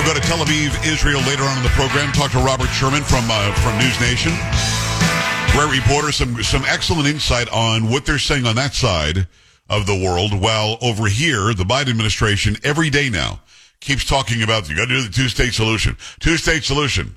We 0.04 0.10
will 0.10 0.16
go 0.16 0.20
to 0.20 0.28
Tel 0.28 0.46
Aviv, 0.46 0.86
Israel 0.86 1.22
later 1.22 1.44
on 1.44 1.56
in 1.56 1.64
the 1.64 1.70
program. 1.70 2.12
Talk 2.12 2.32
to 2.32 2.40
Robert 2.40 2.68
Sherman 2.68 3.04
from 3.04 3.24
uh, 3.30 3.54
from 3.62 3.78
News 3.80 3.98
Nation. 4.02 4.34
Great 5.54 5.80
reporter, 5.80 6.12
some 6.12 6.44
some 6.44 6.64
excellent 6.68 7.08
insight 7.08 7.48
on 7.54 7.90
what 7.90 8.06
they're 8.06 8.20
saying 8.20 8.46
on 8.46 8.58
that 8.58 8.74
side 8.74 9.30
of 9.70 9.86
the 9.86 9.96
world. 9.96 10.38
While 10.38 10.78
over 10.82 11.08
here, 11.08 11.54
the 11.54 11.64
Biden 11.64 11.92
administration 11.92 12.58
every 12.66 12.90
day 12.90 13.10
now 13.10 13.40
keeps 13.80 14.04
talking 14.04 14.44
about 14.44 14.68
you 14.68 14.76
got 14.76 14.90
to 14.90 14.96
do 14.96 15.04
the 15.04 15.10
two 15.10 15.30
state 15.30 15.54
solution, 15.54 15.96
two 16.20 16.36
state 16.36 16.66
solution, 16.66 17.16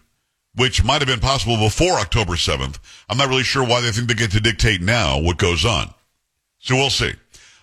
which 0.55 0.85
might 0.85 1.01
have 1.01 1.09
been 1.09 1.19
possible 1.19 1.57
before 1.57 1.95
October 1.95 2.37
seventh. 2.37 2.79
I'm 3.09 3.19
not 3.19 3.29
really 3.29 3.43
sure 3.43 3.67
why 3.67 3.81
they 3.81 3.91
think 3.91 4.07
they 4.07 4.15
get 4.15 4.31
to 4.31 4.41
dictate 4.41 4.81
now 4.81 5.19
what 5.19 5.39
goes 5.39 5.65
on. 5.65 5.93
So 6.61 6.77
we'll 6.77 6.91
see. 6.91 7.15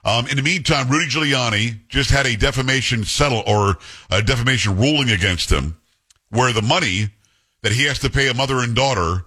Um, 0.05 0.27
in 0.27 0.35
the 0.35 0.43
meantime, 0.43 0.89
Rudy 0.89 1.07
Giuliani 1.09 1.87
just 1.87 2.09
had 2.09 2.25
a 2.25 2.35
defamation 2.35 3.05
settle 3.05 3.43
or 3.47 3.77
a 4.09 4.21
defamation 4.21 4.77
ruling 4.77 5.09
against 5.09 5.49
him, 5.49 5.77
where 6.29 6.51
the 6.51 6.61
money 6.61 7.09
that 7.61 7.71
he 7.71 7.85
has 7.85 7.99
to 7.99 8.09
pay 8.09 8.27
a 8.27 8.33
mother 8.33 8.59
and 8.59 8.75
daughter, 8.75 9.25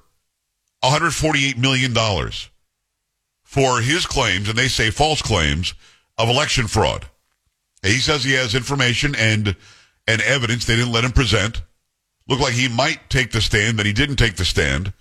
148 0.80 1.56
million 1.56 1.94
dollars, 1.94 2.50
for 3.42 3.80
his 3.80 4.04
claims, 4.06 4.48
and 4.48 4.58
they 4.58 4.68
say 4.68 4.90
false 4.90 5.22
claims 5.22 5.72
of 6.18 6.28
election 6.28 6.66
fraud. 6.66 7.06
He 7.82 7.98
says 7.98 8.24
he 8.24 8.32
has 8.32 8.54
information 8.54 9.14
and 9.14 9.56
and 10.06 10.20
evidence 10.22 10.66
they 10.66 10.76
didn't 10.76 10.92
let 10.92 11.04
him 11.04 11.12
present. 11.12 11.62
Looked 12.28 12.42
like 12.42 12.54
he 12.54 12.68
might 12.68 13.08
take 13.08 13.32
the 13.32 13.40
stand, 13.40 13.76
but 13.76 13.86
he 13.86 13.92
didn't 13.92 14.16
take 14.16 14.36
the 14.36 14.44
stand. 14.44 14.92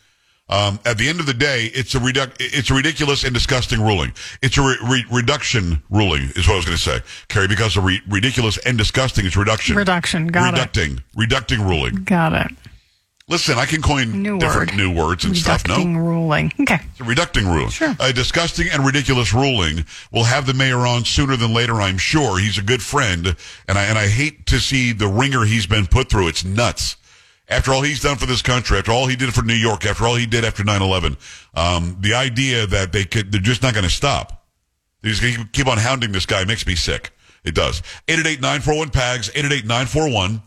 Um, 0.47 0.79
at 0.85 0.99
the 0.99 1.09
end 1.09 1.19
of 1.19 1.25
the 1.25 1.33
day, 1.33 1.71
it's 1.73 1.95
a 1.95 1.99
redu- 1.99 2.31
it's 2.39 2.69
a 2.69 2.75
ridiculous 2.75 3.23
and 3.23 3.33
disgusting 3.33 3.81
ruling. 3.81 4.13
It's 4.43 4.57
a 4.59 4.61
re- 4.61 4.77
re- 4.87 5.05
reduction 5.11 5.81
ruling, 5.89 6.29
is 6.35 6.47
what 6.47 6.53
I 6.53 6.55
was 6.57 6.65
going 6.65 6.77
to 6.77 6.83
say, 6.83 6.99
Carrie. 7.29 7.47
Because 7.47 7.75
of 7.77 7.83
re- 7.83 8.01
ridiculous 8.07 8.57
and 8.59 8.77
disgusting, 8.77 9.25
it's 9.25 9.35
reduction. 9.35 9.75
Reduction, 9.75 10.27
got 10.27 10.49
it. 10.49 10.51
reducting, 10.51 11.03
reducting 11.15 11.61
ruling. 11.61 12.03
Got 12.03 12.33
it. 12.33 12.51
Listen, 13.27 13.57
I 13.57 13.65
can 13.65 13.81
coin 13.81 14.21
New 14.21 14.37
different 14.37 14.69
word. 14.73 14.77
new 14.77 14.91
words 14.93 15.25
and 15.25 15.35
stuff. 15.35 15.67
No, 15.67 15.73
Reducting 15.77 15.97
ruling. 15.97 16.51
Okay. 16.61 16.77
it's 16.91 16.99
a 16.99 17.03
reducting 17.03 17.47
ruling. 17.47 17.69
Sure. 17.69 17.95
A 17.99 18.13
disgusting 18.13 18.67
and 18.71 18.85
ridiculous 18.85 19.33
ruling. 19.33 19.83
We'll 20.11 20.25
have 20.25 20.45
the 20.45 20.53
mayor 20.53 20.85
on 20.85 21.05
sooner 21.05 21.35
than 21.35 21.51
later, 21.55 21.81
I'm 21.81 21.97
sure. 21.97 22.37
He's 22.37 22.59
a 22.59 22.61
good 22.61 22.83
friend, 22.83 23.35
and 23.67 23.79
I 23.79 23.85
and 23.85 23.97
I 23.97 24.09
hate 24.09 24.45
to 24.45 24.59
see 24.59 24.91
the 24.91 25.07
wringer 25.07 25.43
he's 25.45 25.65
been 25.65 25.87
put 25.87 26.07
through. 26.11 26.27
It's 26.27 26.45
nuts. 26.45 26.97
After 27.47 27.73
all 27.73 27.81
he's 27.81 28.01
done 28.01 28.17
for 28.17 28.25
this 28.25 28.41
country, 28.41 28.77
after 28.77 28.91
all 28.91 29.07
he 29.07 29.15
did 29.15 29.33
for 29.33 29.43
New 29.43 29.53
York, 29.53 29.85
after 29.85 30.05
all 30.05 30.15
he 30.15 30.25
did 30.25 30.43
after 30.43 30.63
9-11, 30.63 31.15
um, 31.55 31.97
the 31.99 32.15
idea 32.15 32.65
that 32.65 32.91
they 32.91 33.05
could, 33.05 33.31
they're 33.31 33.39
just 33.41 33.61
not 33.61 33.73
going 33.73 33.83
to 33.83 33.89
stop. 33.89 34.45
They're 35.01 35.11
just 35.11 35.21
going 35.21 35.35
to 35.35 35.45
keep 35.51 35.67
on 35.67 35.77
hounding 35.77 36.11
this 36.11 36.25
guy 36.25 36.43
makes 36.45 36.65
me 36.65 36.73
sick. 36.75 37.11
It 37.43 37.53
does. 37.53 37.83
888-941-PAGS, 38.07 39.29
888-941-7247, 39.29 40.39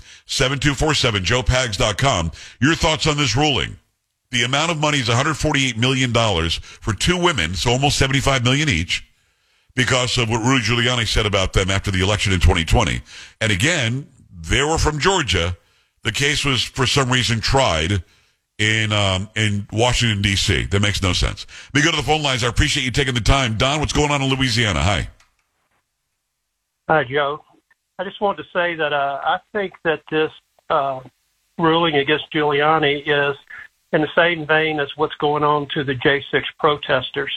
joepags.com. 1.25 2.33
Your 2.61 2.75
thoughts 2.75 3.07
on 3.07 3.17
this 3.17 3.37
ruling? 3.37 3.79
The 4.31 4.43
amount 4.43 4.73
of 4.73 4.79
money 4.79 4.99
is 4.99 5.09
$148 5.09 5.77
million 5.77 6.13
for 6.13 6.93
two 6.93 7.17
women, 7.17 7.55
so 7.55 7.71
almost 7.71 8.01
$75 8.01 8.43
million 8.45 8.69
each, 8.69 9.09
because 9.75 10.19
of 10.19 10.29
what 10.29 10.45
Rudy 10.45 10.65
Giuliani 10.65 11.07
said 11.07 11.25
about 11.25 11.53
them 11.53 11.71
after 11.71 11.91
the 11.93 12.03
election 12.03 12.33
in 12.33 12.41
2020. 12.41 13.01
And 13.41 13.53
again, 13.53 14.09
they 14.37 14.63
were 14.63 14.77
from 14.77 14.99
Georgia. 14.99 15.57
The 16.03 16.13
case 16.13 16.45
was, 16.45 16.63
for 16.63 16.87
some 16.87 17.11
reason, 17.11 17.41
tried 17.41 18.03
in 18.59 18.93
um, 18.93 19.29
in 19.37 19.67
Washington, 19.73 20.23
D.C. 20.23 20.67
That 20.67 20.81
makes 20.81 21.03
no 21.03 21.13
sense. 21.13 21.47
We 21.75 21.83
go 21.83 21.91
to 21.91 21.97
the 21.97 22.03
phone 22.03 22.23
lines. 22.23 22.45
I 22.45 22.49
appreciate 22.49 22.85
you 22.85 22.91
taking 22.91 23.15
the 23.15 23.21
time. 23.21 23.57
Don, 23.57 23.81
what's 23.81 23.93
going 23.93 24.11
on 24.11 24.23
in 24.23 24.29
Louisiana? 24.29 24.83
Hi. 24.83 25.09
Hi, 26.89 27.05
Joe. 27.05 27.45
I 27.99 28.05
just 28.05 28.21
wanted 28.21 28.45
to 28.45 28.49
say 28.53 28.75
that 28.77 28.93
uh, 28.93 29.21
I 29.25 29.39
think 29.53 29.73
that 29.85 30.03
this 30.11 30.31
uh, 30.71 31.01
ruling 31.59 31.97
against 31.97 32.33
Giuliani 32.33 33.03
is 33.07 33.37
in 33.93 34.03
the 34.03 34.09
same 34.17 34.47
vein 34.47 34.81
as 34.81 34.89
what's 34.97 35.15
going 35.17 35.43
on 35.43 35.67
to 35.75 35.85
the 35.85 35.95
J6 35.95 36.43
protesters. 36.59 37.33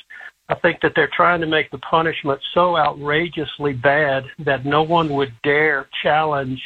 I 0.50 0.56
think 0.56 0.82
that 0.82 0.94
they're 0.96 1.10
trying 1.16 1.42
to 1.42 1.48
make 1.48 1.72
the 1.72 1.78
punishment 1.78 2.42
so 2.54 2.78
outrageously 2.78 3.74
bad 3.74 4.26
that 4.40 4.66
no 4.66 4.84
one 4.84 5.10
would 5.10 5.34
dare 5.44 5.88
challenge 6.04 6.62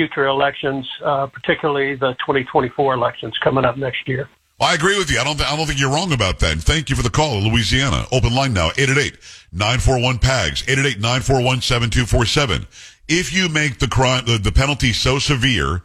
future 0.00 0.26
elections, 0.26 0.88
uh, 1.04 1.26
particularly 1.26 1.94
the 1.94 2.14
2024 2.26 2.94
elections 2.94 3.36
coming 3.44 3.66
up 3.66 3.76
next 3.76 4.08
year. 4.08 4.30
I 4.58 4.72
agree 4.72 4.96
with 4.96 5.10
you. 5.10 5.20
I 5.20 5.24
don't, 5.24 5.36
th- 5.36 5.46
I 5.46 5.54
don't 5.56 5.66
think 5.66 5.78
you're 5.78 5.92
wrong 5.92 6.12
about 6.12 6.38
that. 6.38 6.52
And 6.52 6.62
thank 6.62 6.88
you 6.88 6.96
for 6.96 7.02
the 7.02 7.10
call, 7.10 7.38
Louisiana. 7.40 8.06
Open 8.10 8.34
line 8.34 8.54
now, 8.54 8.70
888-941-PAGS, 8.70 10.62
888-941-7247. 10.62 12.66
If 13.08 13.34
you 13.34 13.50
make 13.50 13.78
the 13.78 13.88
crime, 13.88 14.24
the, 14.24 14.38
the 14.38 14.52
penalty 14.52 14.94
so 14.94 15.18
severe, 15.18 15.82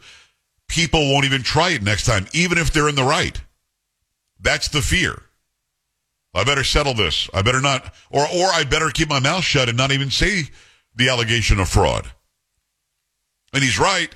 people 0.66 1.12
won't 1.12 1.26
even 1.26 1.42
try 1.42 1.70
it 1.70 1.82
next 1.82 2.06
time, 2.06 2.26
even 2.32 2.56
if 2.56 2.72
they're 2.72 2.88
in 2.88 2.94
the 2.94 3.04
right. 3.04 3.38
That's 4.40 4.68
the 4.68 4.80
fear. 4.80 5.24
I 6.34 6.44
better 6.44 6.64
settle 6.64 6.94
this. 6.94 7.28
I 7.34 7.42
better 7.42 7.60
not, 7.60 7.94
or, 8.10 8.22
or 8.22 8.46
I 8.46 8.64
better 8.64 8.88
keep 8.90 9.10
my 9.10 9.20
mouth 9.20 9.44
shut 9.44 9.68
and 9.68 9.76
not 9.76 9.92
even 9.92 10.10
say 10.10 10.44
the 10.94 11.10
allegation 11.10 11.60
of 11.60 11.68
fraud. 11.68 12.10
And 13.56 13.64
he's 13.64 13.78
right. 13.78 14.14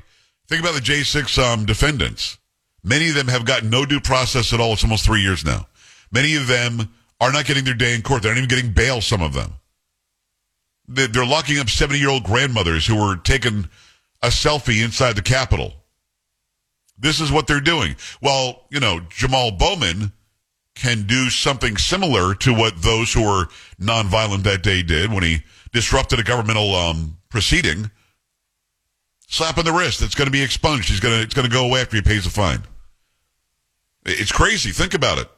Think 0.49 0.61
about 0.61 0.75
the 0.75 0.81
J6 0.83 1.39
um, 1.43 1.65
defendants. 1.65 2.37
Many 2.85 3.09
of 3.09 3.15
them 3.15 3.29
have 3.29 3.47
gotten 3.47 3.71
no 3.71 3.87
due 3.87 3.99
process 4.01 4.53
at 4.53 4.61
all. 4.61 4.75
It's 4.75 4.85
almost 4.85 5.03
three 5.07 5.23
years 5.23 5.47
now. 5.47 5.67
Many 6.13 6.37
of 6.37 6.47
them 6.47 6.91
are 7.23 7.33
not 7.33 7.47
getting 7.47 7.65
their 7.65 7.73
day 7.73 7.95
in 7.95 8.03
court. 8.03 8.23
They're 8.23 8.33
not 8.35 8.37
even 8.37 8.51
getting 8.51 8.73
bail, 8.75 9.01
some 9.01 9.23
of 9.23 9.33
them. 9.33 9.55
They- 10.87 11.07
They're 11.07 11.25
locking 11.25 11.59
up 11.59 11.71
70 11.71 11.99
year 11.99 12.11
old 12.11 12.25
grandmothers 12.25 12.87
who 12.87 12.97
were 12.97 13.17
taking 13.17 13.67
a 14.21 14.29
selfie 14.29 14.85
inside 14.85 15.17
the 15.17 15.23
Capitol. 15.23 15.75
This 16.99 17.19
is 17.19 17.33
what 17.33 17.47
they're 17.47 17.63
doing. 17.63 17.97
Well, 18.21 18.67
you 18.71 18.79
know, 18.79 19.01
Jamal 19.09 19.53
Bowman 19.53 20.13
can 20.75 21.05
do 21.07 21.31
something 21.31 21.79
similar 21.79 22.35
to 22.35 22.53
what 22.53 22.83
those 22.83 23.11
who 23.15 23.23
were 23.23 23.47
nonviolent 23.81 24.43
that 24.43 24.63
day 24.63 24.83
did 24.83 25.11
when 25.11 25.23
he 25.23 25.45
disrupted 25.73 26.19
a 26.19 26.23
governmental 26.25 26.75
um, 26.75 27.17
proceeding, 27.31 27.91
slap 29.31 29.57
on 29.57 29.65
the 29.65 29.73
wrist. 29.73 30.03
It's 30.03 30.15
going 30.15 30.27
to 30.27 30.33
be 30.33 30.43
expunged. 30.43 30.91
He's 30.91 31.01
going 31.01 31.17
to 31.17 31.23
it's 31.23 31.33
going 31.33 31.49
to 31.49 31.55
go 31.55 31.65
away 31.65 31.81
after 31.81 31.97
he 31.97 32.03
pays 32.03 32.25
the 32.25 32.31
fine. 32.31 32.63
It's 34.05 34.33
crazy. 34.33 34.71
Think 34.73 34.93
about 34.93 35.19
it. 35.19 35.31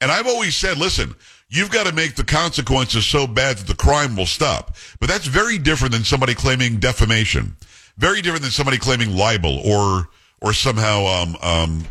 And 0.00 0.10
I've 0.10 0.26
always 0.26 0.54
said, 0.54 0.76
listen, 0.76 1.14
you've 1.48 1.70
got 1.70 1.86
to 1.86 1.94
make 1.94 2.16
the 2.16 2.24
consequences 2.24 3.06
so 3.06 3.26
bad 3.26 3.56
that 3.56 3.66
the 3.66 3.74
crime 3.74 4.16
will 4.16 4.26
stop. 4.26 4.76
But 5.00 5.08
that's 5.08 5.26
very 5.26 5.56
different 5.56 5.94
than 5.94 6.04
somebody 6.04 6.34
claiming 6.34 6.78
defamation. 6.80 7.56
Very 7.96 8.20
different 8.20 8.42
than 8.42 8.50
somebody 8.50 8.76
claiming 8.76 9.16
libel 9.16 9.58
or 9.58 10.08
or 10.42 10.52
somehow 10.52 11.06
um, 11.06 11.36
um, 11.40 11.84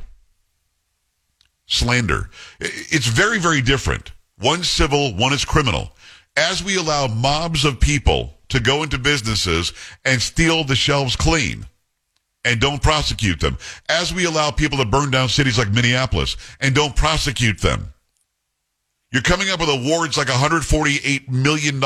slander. 1.65 2.29
It's 2.59 3.07
very, 3.07 3.39
very 3.39 3.61
different. 3.61 4.11
One's 4.39 4.69
civil, 4.69 5.15
one 5.15 5.33
is 5.33 5.45
criminal. 5.45 5.95
As 6.37 6.63
we 6.63 6.77
allow 6.77 7.07
mobs 7.07 7.65
of 7.65 7.79
people 7.79 8.34
to 8.49 8.59
go 8.59 8.83
into 8.83 8.97
businesses 8.97 9.73
and 10.03 10.21
steal 10.21 10.63
the 10.63 10.75
shelves 10.75 11.15
clean 11.15 11.65
and 12.43 12.61
don't 12.61 12.81
prosecute 12.81 13.39
them, 13.39 13.57
as 13.89 14.13
we 14.13 14.25
allow 14.25 14.51
people 14.51 14.77
to 14.77 14.85
burn 14.85 15.11
down 15.11 15.29
cities 15.29 15.57
like 15.57 15.71
Minneapolis 15.71 16.37
and 16.59 16.75
don't 16.75 16.95
prosecute 16.95 17.59
them, 17.61 17.93
you're 19.11 19.21
coming 19.21 19.49
up 19.49 19.59
with 19.59 19.69
awards 19.69 20.17
like 20.17 20.27
$148 20.27 21.29
million 21.29 21.77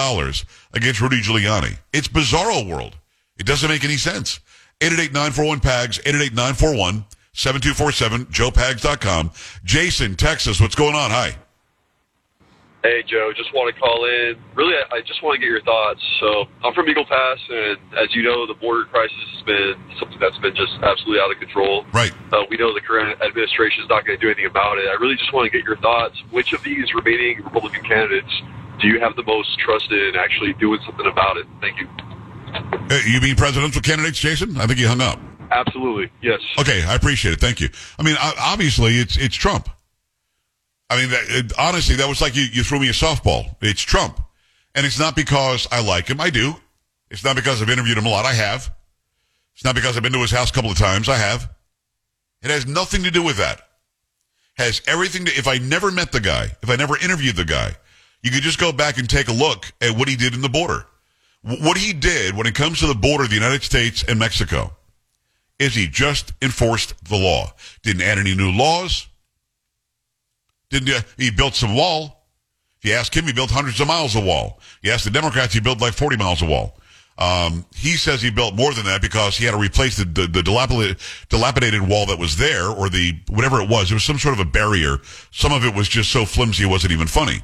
against 0.74 1.02
Rudy 1.02 1.22
Giuliani. 1.22 1.78
It's 1.94 2.08
bizarro 2.08 2.68
world. 2.68 2.98
It 3.38 3.46
doesn't 3.46 3.70
make 3.70 3.84
any 3.84 3.98
sense. 3.98 4.40
888-941-PAGS, 4.82 6.00
888-941 6.00 7.06
7247, 7.34 8.26
joepags.com. 8.26 9.32
Jason, 9.64 10.16
Texas, 10.16 10.60
what's 10.60 10.76
going 10.76 10.96
on? 10.96 11.12
Hi. 11.12 11.36
Hey, 12.82 13.04
Joe. 13.04 13.34
Just 13.36 13.54
want 13.54 13.74
to 13.74 13.80
call 13.80 14.06
in. 14.06 14.40
Really, 14.56 14.74
I 14.92 15.02
just 15.02 15.22
want 15.22 15.36
to 15.36 15.40
get 15.40 15.52
your 15.52 15.62
thoughts. 15.64 16.00
So, 16.22 16.46
I'm 16.64 16.74
from 16.74 16.88
Eagle 16.88 17.06
Pass, 17.06 17.40
and 17.50 17.78
as 18.00 18.16
you 18.16 18.24
know, 18.24 18.48
the 18.48 18.54
border 18.54 18.86
crisis 18.86 19.20
has 19.36 19.44
been 19.44 19.76
something 20.00 20.18
that's 20.20 20.38
been 20.40 20.56
just 20.56 20.72
absolutely 20.82 21.20
out 21.20 21.32
of 21.32 21.40
control. 21.40 21.86
Right. 21.92 22.14
Uh, 22.32 22.48
we 22.50 22.56
know 22.56 22.74
the 22.74 22.80
current 22.80 23.20
administration 23.22 23.84
is 23.84 23.90
not 23.90 24.06
going 24.06 24.18
to 24.18 24.22
do 24.22 24.32
anything 24.32 24.48
about 24.48 24.78
it. 24.78 24.88
I 24.88 24.96
really 24.96 25.16
just 25.16 25.34
want 25.34 25.52
to 25.52 25.58
get 25.58 25.68
your 25.68 25.76
thoughts. 25.78 26.16
Which 26.32 26.54
of 26.54 26.64
these 26.64 26.94
remaining 26.94 27.44
Republican 27.44 27.84
candidates 27.84 28.32
do 28.80 28.88
you 28.88 29.00
have 29.00 29.16
the 29.16 29.24
most 29.24 29.60
trust 29.60 29.92
in 29.92 30.14
actually 30.16 30.54
doing 30.54 30.80
something 30.86 31.06
about 31.06 31.36
it? 31.36 31.48
Thank 31.60 31.80
you. 31.80 31.88
Uh, 32.90 33.00
you 33.06 33.20
mean 33.20 33.36
presidential 33.36 33.82
candidates, 33.82 34.20
Jason? 34.20 34.56
I 34.56 34.66
think 34.68 34.80
you 34.80 34.88
hung 34.88 35.02
up. 35.02 35.20
Absolutely, 35.52 36.12
yes. 36.22 36.40
Okay, 36.60 36.84
I 36.84 36.96
appreciate 36.96 37.34
it. 37.34 37.40
Thank 37.40 37.60
you. 37.60 37.70
I 37.98 38.04
mean, 38.04 38.16
obviously, 38.20 39.00
it's 39.00 39.18
it's 39.18 39.36
Trump. 39.36 39.68
I 40.90 40.98
mean, 40.98 41.10
that, 41.12 41.24
it, 41.28 41.54
honestly, 41.58 41.96
that 41.98 42.10
was 42.10 42.22
like 42.22 42.36
you, 42.36 42.44
you 42.44 42.64
threw 42.64 42.80
me 42.80 42.90
a 42.90 42.94
softball. 42.94 43.56
It's 43.62 43.82
Trump, 43.82 44.20
and 44.74 44.86
it's 44.86 45.00
not 45.00 45.16
because 45.16 45.68
I 45.72 45.82
like 45.82 46.08
him. 46.08 46.20
I 46.20 46.30
do. 46.30 46.56
It's 47.12 47.24
not 47.24 47.36
because 47.36 47.62
I've 47.62 47.70
interviewed 47.70 47.98
him 47.98 48.06
a 48.06 48.10
lot. 48.10 48.26
I 48.26 48.34
have. 48.34 48.74
It's 49.54 49.64
not 49.64 49.76
because 49.76 49.98
I've 49.98 50.04
been 50.04 50.14
to 50.14 50.20
his 50.20 50.32
house 50.32 50.50
a 50.50 50.54
couple 50.54 50.72
of 50.72 50.78
times. 50.78 51.10
I 51.10 51.16
have. 51.16 51.50
It 52.42 52.50
has 52.50 52.66
nothing 52.66 53.04
to 53.04 53.12
do 53.12 53.22
with 53.22 53.38
that. 53.38 53.62
Has 54.58 54.82
everything 54.88 55.26
to. 55.26 55.32
If 55.32 55.48
I 55.48 55.58
never 55.58 55.92
met 55.92 56.12
the 56.12 56.22
guy, 56.22 56.52
if 56.62 56.70
I 56.70 56.76
never 56.76 56.98
interviewed 56.98 57.36
the 57.36 57.46
guy, 57.46 57.76
you 58.24 58.32
could 58.32 58.44
just 58.44 58.60
go 58.60 58.72
back 58.72 58.98
and 58.98 59.10
take 59.10 59.28
a 59.28 59.34
look 59.34 59.72
at 59.82 59.98
what 59.98 60.08
he 60.08 60.16
did 60.16 60.34
in 60.34 60.42
the 60.42 60.50
border. 60.50 60.86
What 61.42 61.78
he 61.78 61.94
did 61.94 62.36
when 62.36 62.48
it 62.48 62.56
comes 62.56 62.80
to 62.80 62.88
the 62.88 62.96
border 62.96 63.26
of 63.26 63.30
the 63.30 63.36
United 63.36 63.64
States 63.64 64.04
and 64.04 64.18
Mexico 64.18 64.74
is 65.58 65.76
he 65.76 65.88
just 65.88 66.34
enforced 66.42 66.94
the 67.06 67.18
law. 67.18 67.54
Didn't 67.84 68.02
add 68.02 68.18
any 68.18 68.36
new 68.36 68.52
laws. 68.52 69.09
Didn't 70.70 71.06
he 71.18 71.32
built 71.32 71.56
some 71.56 71.76
wall? 71.76 72.26
If 72.80 72.90
you 72.90 72.96
ask 72.96 73.16
him, 73.16 73.26
he 73.26 73.34
built 73.34 73.52
hundreds 73.52 73.80
of 73.82 73.88
miles 73.88 74.16
of 74.16 74.24
wall. 74.24 74.60
You 74.82 74.92
ask 74.92 75.04
the 75.04 75.12
Democrats, 75.12 75.54
he 75.54 75.60
built 75.60 75.82
like 75.82 75.94
40 75.94 76.18
miles 76.18 76.42
of 76.42 76.48
wall. 76.48 76.80
Um, 77.18 77.66
he 77.76 77.98
says 77.98 78.22
he 78.22 78.32
built 78.32 78.56
more 78.56 78.74
than 78.74 78.86
that 78.86 79.02
because 79.02 79.36
he 79.36 79.44
had 79.44 79.52
to 79.52 79.58
replace 79.58 79.98
the, 79.98 80.06
the, 80.06 80.28
the 80.28 80.42
dilapidated, 80.42 80.98
dilapidated 81.28 81.82
wall 81.82 82.06
that 82.06 82.18
was 82.18 82.38
there 82.38 82.68
or 82.68 82.90
the, 82.90 83.20
whatever 83.28 83.60
it 83.62 83.70
was. 83.70 83.92
It 83.92 83.96
was 83.96 84.06
some 84.06 84.18
sort 84.18 84.34
of 84.34 84.40
a 84.40 84.50
barrier. 84.50 85.00
Some 85.32 85.52
of 85.52 85.66
it 85.66 85.76
was 85.76 85.90
just 85.90 86.12
so 86.12 86.24
flimsy 86.24 86.64
it 86.64 86.68
wasn't 86.68 86.94
even 86.94 87.08
funny. 87.08 87.42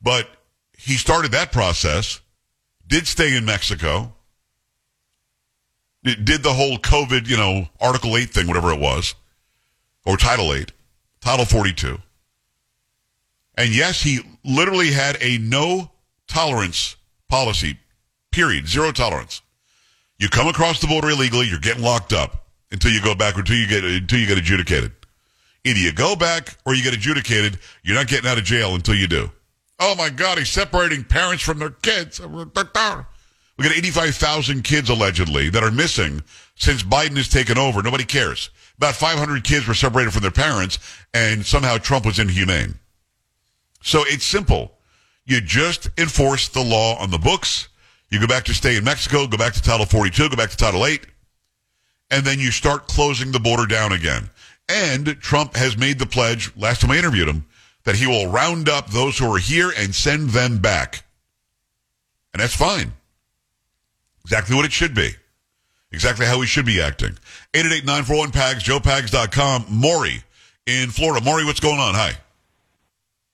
But 0.00 0.28
he 0.76 0.94
started 0.94 1.32
that 1.32 1.50
process, 1.50 2.20
did 2.86 3.08
stay 3.08 3.36
in 3.36 3.44
Mexico, 3.44 4.12
did 6.04 6.44
the 6.44 6.52
whole 6.52 6.78
COVID, 6.78 7.28
you 7.28 7.36
know, 7.36 7.68
Article 7.80 8.16
8 8.16 8.30
thing, 8.30 8.46
whatever 8.46 8.72
it 8.72 8.78
was, 8.78 9.16
or 10.06 10.16
Title 10.16 10.54
8, 10.54 10.70
Title 11.20 11.44
42. 11.44 11.98
And 13.58 13.74
yes, 13.74 14.00
he 14.00 14.20
literally 14.44 14.92
had 14.92 15.18
a 15.20 15.36
no 15.38 15.90
tolerance 16.28 16.94
policy, 17.28 17.76
period, 18.30 18.68
zero 18.68 18.92
tolerance. 18.92 19.42
You 20.18 20.28
come 20.28 20.46
across 20.46 20.80
the 20.80 20.86
border 20.86 21.10
illegally, 21.10 21.48
you're 21.48 21.58
getting 21.58 21.82
locked 21.82 22.12
up 22.12 22.46
until 22.70 22.92
you 22.92 23.02
go 23.02 23.16
back, 23.16 23.36
or 23.36 23.40
until 23.40 23.56
you 23.56 23.66
get, 23.66 23.82
until 23.82 24.20
you 24.20 24.26
get 24.28 24.38
adjudicated. 24.38 24.92
Either 25.64 25.80
you 25.80 25.92
go 25.92 26.14
back 26.14 26.56
or 26.64 26.74
you 26.74 26.84
get 26.84 26.94
adjudicated. 26.94 27.58
You're 27.82 27.96
not 27.96 28.06
getting 28.06 28.30
out 28.30 28.38
of 28.38 28.44
jail 28.44 28.76
until 28.76 28.94
you 28.94 29.08
do. 29.08 29.28
Oh 29.80 29.96
my 29.96 30.08
God, 30.08 30.38
he's 30.38 30.48
separating 30.48 31.02
parents 31.02 31.42
from 31.42 31.58
their 31.58 31.70
kids. 31.70 32.20
We 32.20 32.44
got 33.64 33.76
85,000 33.76 34.62
kids 34.62 34.88
allegedly 34.88 35.50
that 35.50 35.64
are 35.64 35.72
missing 35.72 36.22
since 36.54 36.84
Biden 36.84 37.16
has 37.16 37.28
taken 37.28 37.58
over. 37.58 37.82
Nobody 37.82 38.04
cares. 38.04 38.50
About 38.76 38.94
500 38.94 39.42
kids 39.42 39.66
were 39.66 39.74
separated 39.74 40.12
from 40.12 40.22
their 40.22 40.30
parents, 40.30 40.78
and 41.12 41.44
somehow 41.44 41.78
Trump 41.78 42.06
was 42.06 42.20
inhumane. 42.20 42.78
So 43.80 44.04
it's 44.06 44.24
simple. 44.24 44.72
You 45.24 45.40
just 45.40 45.88
enforce 45.98 46.48
the 46.48 46.64
law 46.64 46.96
on 46.98 47.10
the 47.10 47.18
books. 47.18 47.68
You 48.10 48.20
go 48.20 48.26
back 48.26 48.44
to 48.44 48.54
stay 48.54 48.76
in 48.76 48.84
Mexico, 48.84 49.26
go 49.26 49.36
back 49.36 49.52
to 49.52 49.62
Title 49.62 49.84
42, 49.84 50.30
go 50.30 50.36
back 50.36 50.50
to 50.50 50.56
Title 50.56 50.86
8, 50.86 51.06
and 52.10 52.24
then 52.24 52.38
you 52.38 52.50
start 52.50 52.88
closing 52.88 53.32
the 53.32 53.40
border 53.40 53.66
down 53.66 53.92
again. 53.92 54.30
And 54.68 55.06
Trump 55.20 55.56
has 55.56 55.76
made 55.76 55.98
the 55.98 56.06
pledge, 56.06 56.50
last 56.56 56.80
time 56.80 56.90
I 56.90 56.98
interviewed 56.98 57.28
him, 57.28 57.44
that 57.84 57.96
he 57.96 58.06
will 58.06 58.28
round 58.28 58.68
up 58.68 58.90
those 58.90 59.18
who 59.18 59.30
are 59.34 59.38
here 59.38 59.70
and 59.76 59.94
send 59.94 60.30
them 60.30 60.58
back. 60.58 61.04
And 62.32 62.42
that's 62.42 62.56
fine. 62.56 62.92
Exactly 64.24 64.56
what 64.56 64.64
it 64.64 64.72
should 64.72 64.94
be. 64.94 65.10
Exactly 65.90 66.26
how 66.26 66.38
we 66.38 66.46
should 66.46 66.66
be 66.66 66.82
acting. 66.82 67.18
888-941-PAGS, 67.54 68.62
joepags.com. 68.62 69.66
Maury 69.70 70.22
in 70.66 70.90
Florida. 70.90 71.24
Maury, 71.24 71.44
what's 71.44 71.60
going 71.60 71.80
on? 71.80 71.94
Hi. 71.94 72.12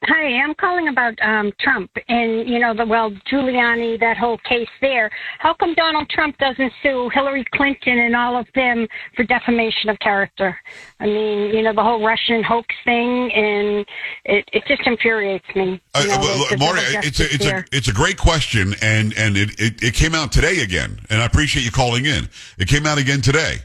Hi, 0.07 0.39
I'm 0.39 0.55
calling 0.55 0.89
about 0.89 1.15
um, 1.23 1.53
Trump 1.61 1.91
and 2.09 2.47
you 2.49 2.59
know 2.59 2.75
the 2.75 2.85
well 2.85 3.11
Giuliani 3.31 3.99
that 4.01 4.19
whole 4.19 4.39
case 4.39 4.69
there. 4.81 5.11
How 5.39 5.55
come 5.55 5.75
Donald 5.75 6.11
Trump 6.11 6.37
doesn't 6.39 6.73
sue 6.83 7.11
Hillary 7.15 7.45
Clinton 7.55 7.99
and 7.99 8.15
all 8.15 8.37
of 8.37 8.47
them 8.55 8.87
for 9.17 9.23
defamation 9.25 9.89
of 9.89 9.99
character? 10.01 10.59
I 11.01 11.07
mean, 11.07 11.55
you 11.55 11.63
know 11.63 11.73
the 11.73 11.83
whole 11.83 12.05
Russian 12.05 12.43
hoax 12.43 12.75
thing, 12.85 13.33
and 13.33 13.87
it, 14.25 14.49
it 14.53 14.65
just 14.69 14.83
infuriates 14.87 15.47
me. 15.55 15.81
Uh, 15.95 16.05
well, 16.09 16.59
Maury, 16.59 16.81
it's 17.03 17.21
a 17.21 17.35
it's 17.35 17.47
a 17.47 17.65
it's 17.73 17.89
a 17.89 17.95
great 17.95 18.19
question, 18.19 18.75
and 18.83 19.15
and 19.17 19.37
it, 19.39 19.59
it 19.59 19.83
it 19.83 19.95
came 19.95 20.15
out 20.15 20.33
today 20.33 20.61
again, 20.61 21.01
and 21.09 21.23
I 21.23 21.25
appreciate 21.25 21.65
you 21.65 21.71
calling 21.71 22.05
in. 22.05 22.29
It 22.59 22.69
came 22.69 22.85
out 22.85 22.99
again 22.99 23.23
today. 23.23 23.59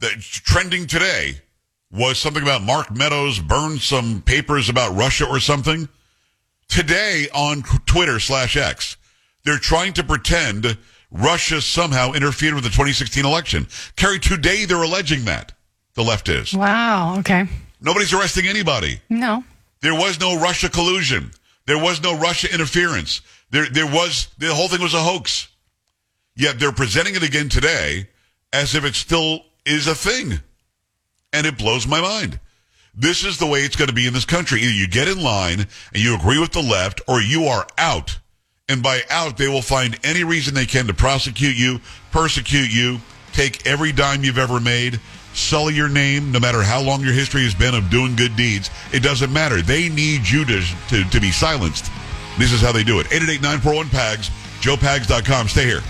The 0.00 0.08
trending 0.18 0.86
today 0.86 1.40
was 1.90 2.18
something 2.18 2.42
about 2.42 2.62
Mark 2.62 2.94
Meadows 2.94 3.38
burned 3.40 3.80
some 3.80 4.22
papers 4.22 4.68
about 4.68 4.96
Russia 4.96 5.26
or 5.26 5.40
something. 5.40 5.88
Today 6.68 7.28
on 7.34 7.62
Twitter 7.86 8.20
slash 8.20 8.56
X, 8.56 8.96
they're 9.44 9.58
trying 9.58 9.94
to 9.94 10.04
pretend 10.04 10.76
Russia 11.10 11.62
somehow 11.62 12.12
interfered 12.12 12.54
with 12.54 12.64
the 12.64 12.70
2016 12.70 13.24
election. 13.24 13.66
Carrie, 13.96 14.18
today 14.18 14.66
they're 14.66 14.82
alleging 14.82 15.24
that. 15.24 15.52
The 15.94 16.04
left 16.04 16.28
is. 16.28 16.54
Wow. 16.54 17.18
Okay. 17.18 17.48
Nobody's 17.80 18.12
arresting 18.12 18.46
anybody. 18.46 19.00
No. 19.08 19.42
There 19.80 19.94
was 19.94 20.20
no 20.20 20.38
Russia 20.38 20.68
collusion. 20.68 21.32
There 21.66 21.78
was 21.78 22.02
no 22.02 22.16
Russia 22.16 22.52
interference. 22.52 23.20
There, 23.50 23.66
there 23.66 23.86
was, 23.86 24.28
the 24.38 24.54
whole 24.54 24.68
thing 24.68 24.80
was 24.80 24.94
a 24.94 25.00
hoax. 25.00 25.48
Yet 26.36 26.60
they're 26.60 26.72
presenting 26.72 27.16
it 27.16 27.22
again 27.22 27.48
today 27.48 28.08
as 28.52 28.74
if 28.74 28.84
it 28.84 28.94
still 28.94 29.40
is 29.64 29.86
a 29.86 29.94
thing 29.94 30.40
and 31.38 31.46
it 31.46 31.56
blows 31.56 31.86
my 31.86 32.00
mind. 32.00 32.40
This 32.96 33.24
is 33.24 33.38
the 33.38 33.46
way 33.46 33.60
it's 33.60 33.76
going 33.76 33.88
to 33.88 33.94
be 33.94 34.08
in 34.08 34.12
this 34.12 34.24
country. 34.24 34.60
Either 34.60 34.72
you 34.72 34.88
get 34.88 35.06
in 35.06 35.22
line 35.22 35.60
and 35.60 36.02
you 36.02 36.16
agree 36.16 36.40
with 36.40 36.50
the 36.50 36.62
left 36.62 37.00
or 37.06 37.22
you 37.22 37.44
are 37.44 37.64
out. 37.78 38.18
And 38.68 38.82
by 38.82 39.02
out, 39.08 39.36
they 39.36 39.46
will 39.46 39.62
find 39.62 39.96
any 40.02 40.24
reason 40.24 40.52
they 40.52 40.66
can 40.66 40.88
to 40.88 40.94
prosecute 40.94 41.56
you, 41.56 41.80
persecute 42.10 42.74
you, 42.74 42.98
take 43.32 43.64
every 43.68 43.92
dime 43.92 44.24
you've 44.24 44.36
ever 44.36 44.58
made, 44.58 44.98
sully 45.32 45.74
your 45.74 45.88
name, 45.88 46.32
no 46.32 46.40
matter 46.40 46.60
how 46.60 46.82
long 46.82 47.02
your 47.02 47.12
history 47.12 47.44
has 47.44 47.54
been 47.54 47.74
of 47.74 47.88
doing 47.88 48.16
good 48.16 48.34
deeds. 48.34 48.68
It 48.92 49.04
doesn't 49.04 49.32
matter. 49.32 49.62
They 49.62 49.88
need 49.88 50.28
you 50.28 50.44
to, 50.44 50.60
to, 50.88 51.04
to 51.04 51.20
be 51.20 51.30
silenced. 51.30 51.88
This 52.36 52.52
is 52.52 52.60
how 52.60 52.72
they 52.72 52.82
do 52.82 52.98
it. 52.98 53.06
888-941-PAGS, 53.06 54.30
joepags.com. 54.60 55.46
Stay 55.46 55.66
here. 55.66 55.82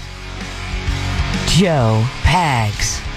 Joe 1.49 2.07
Pags. 2.23 3.08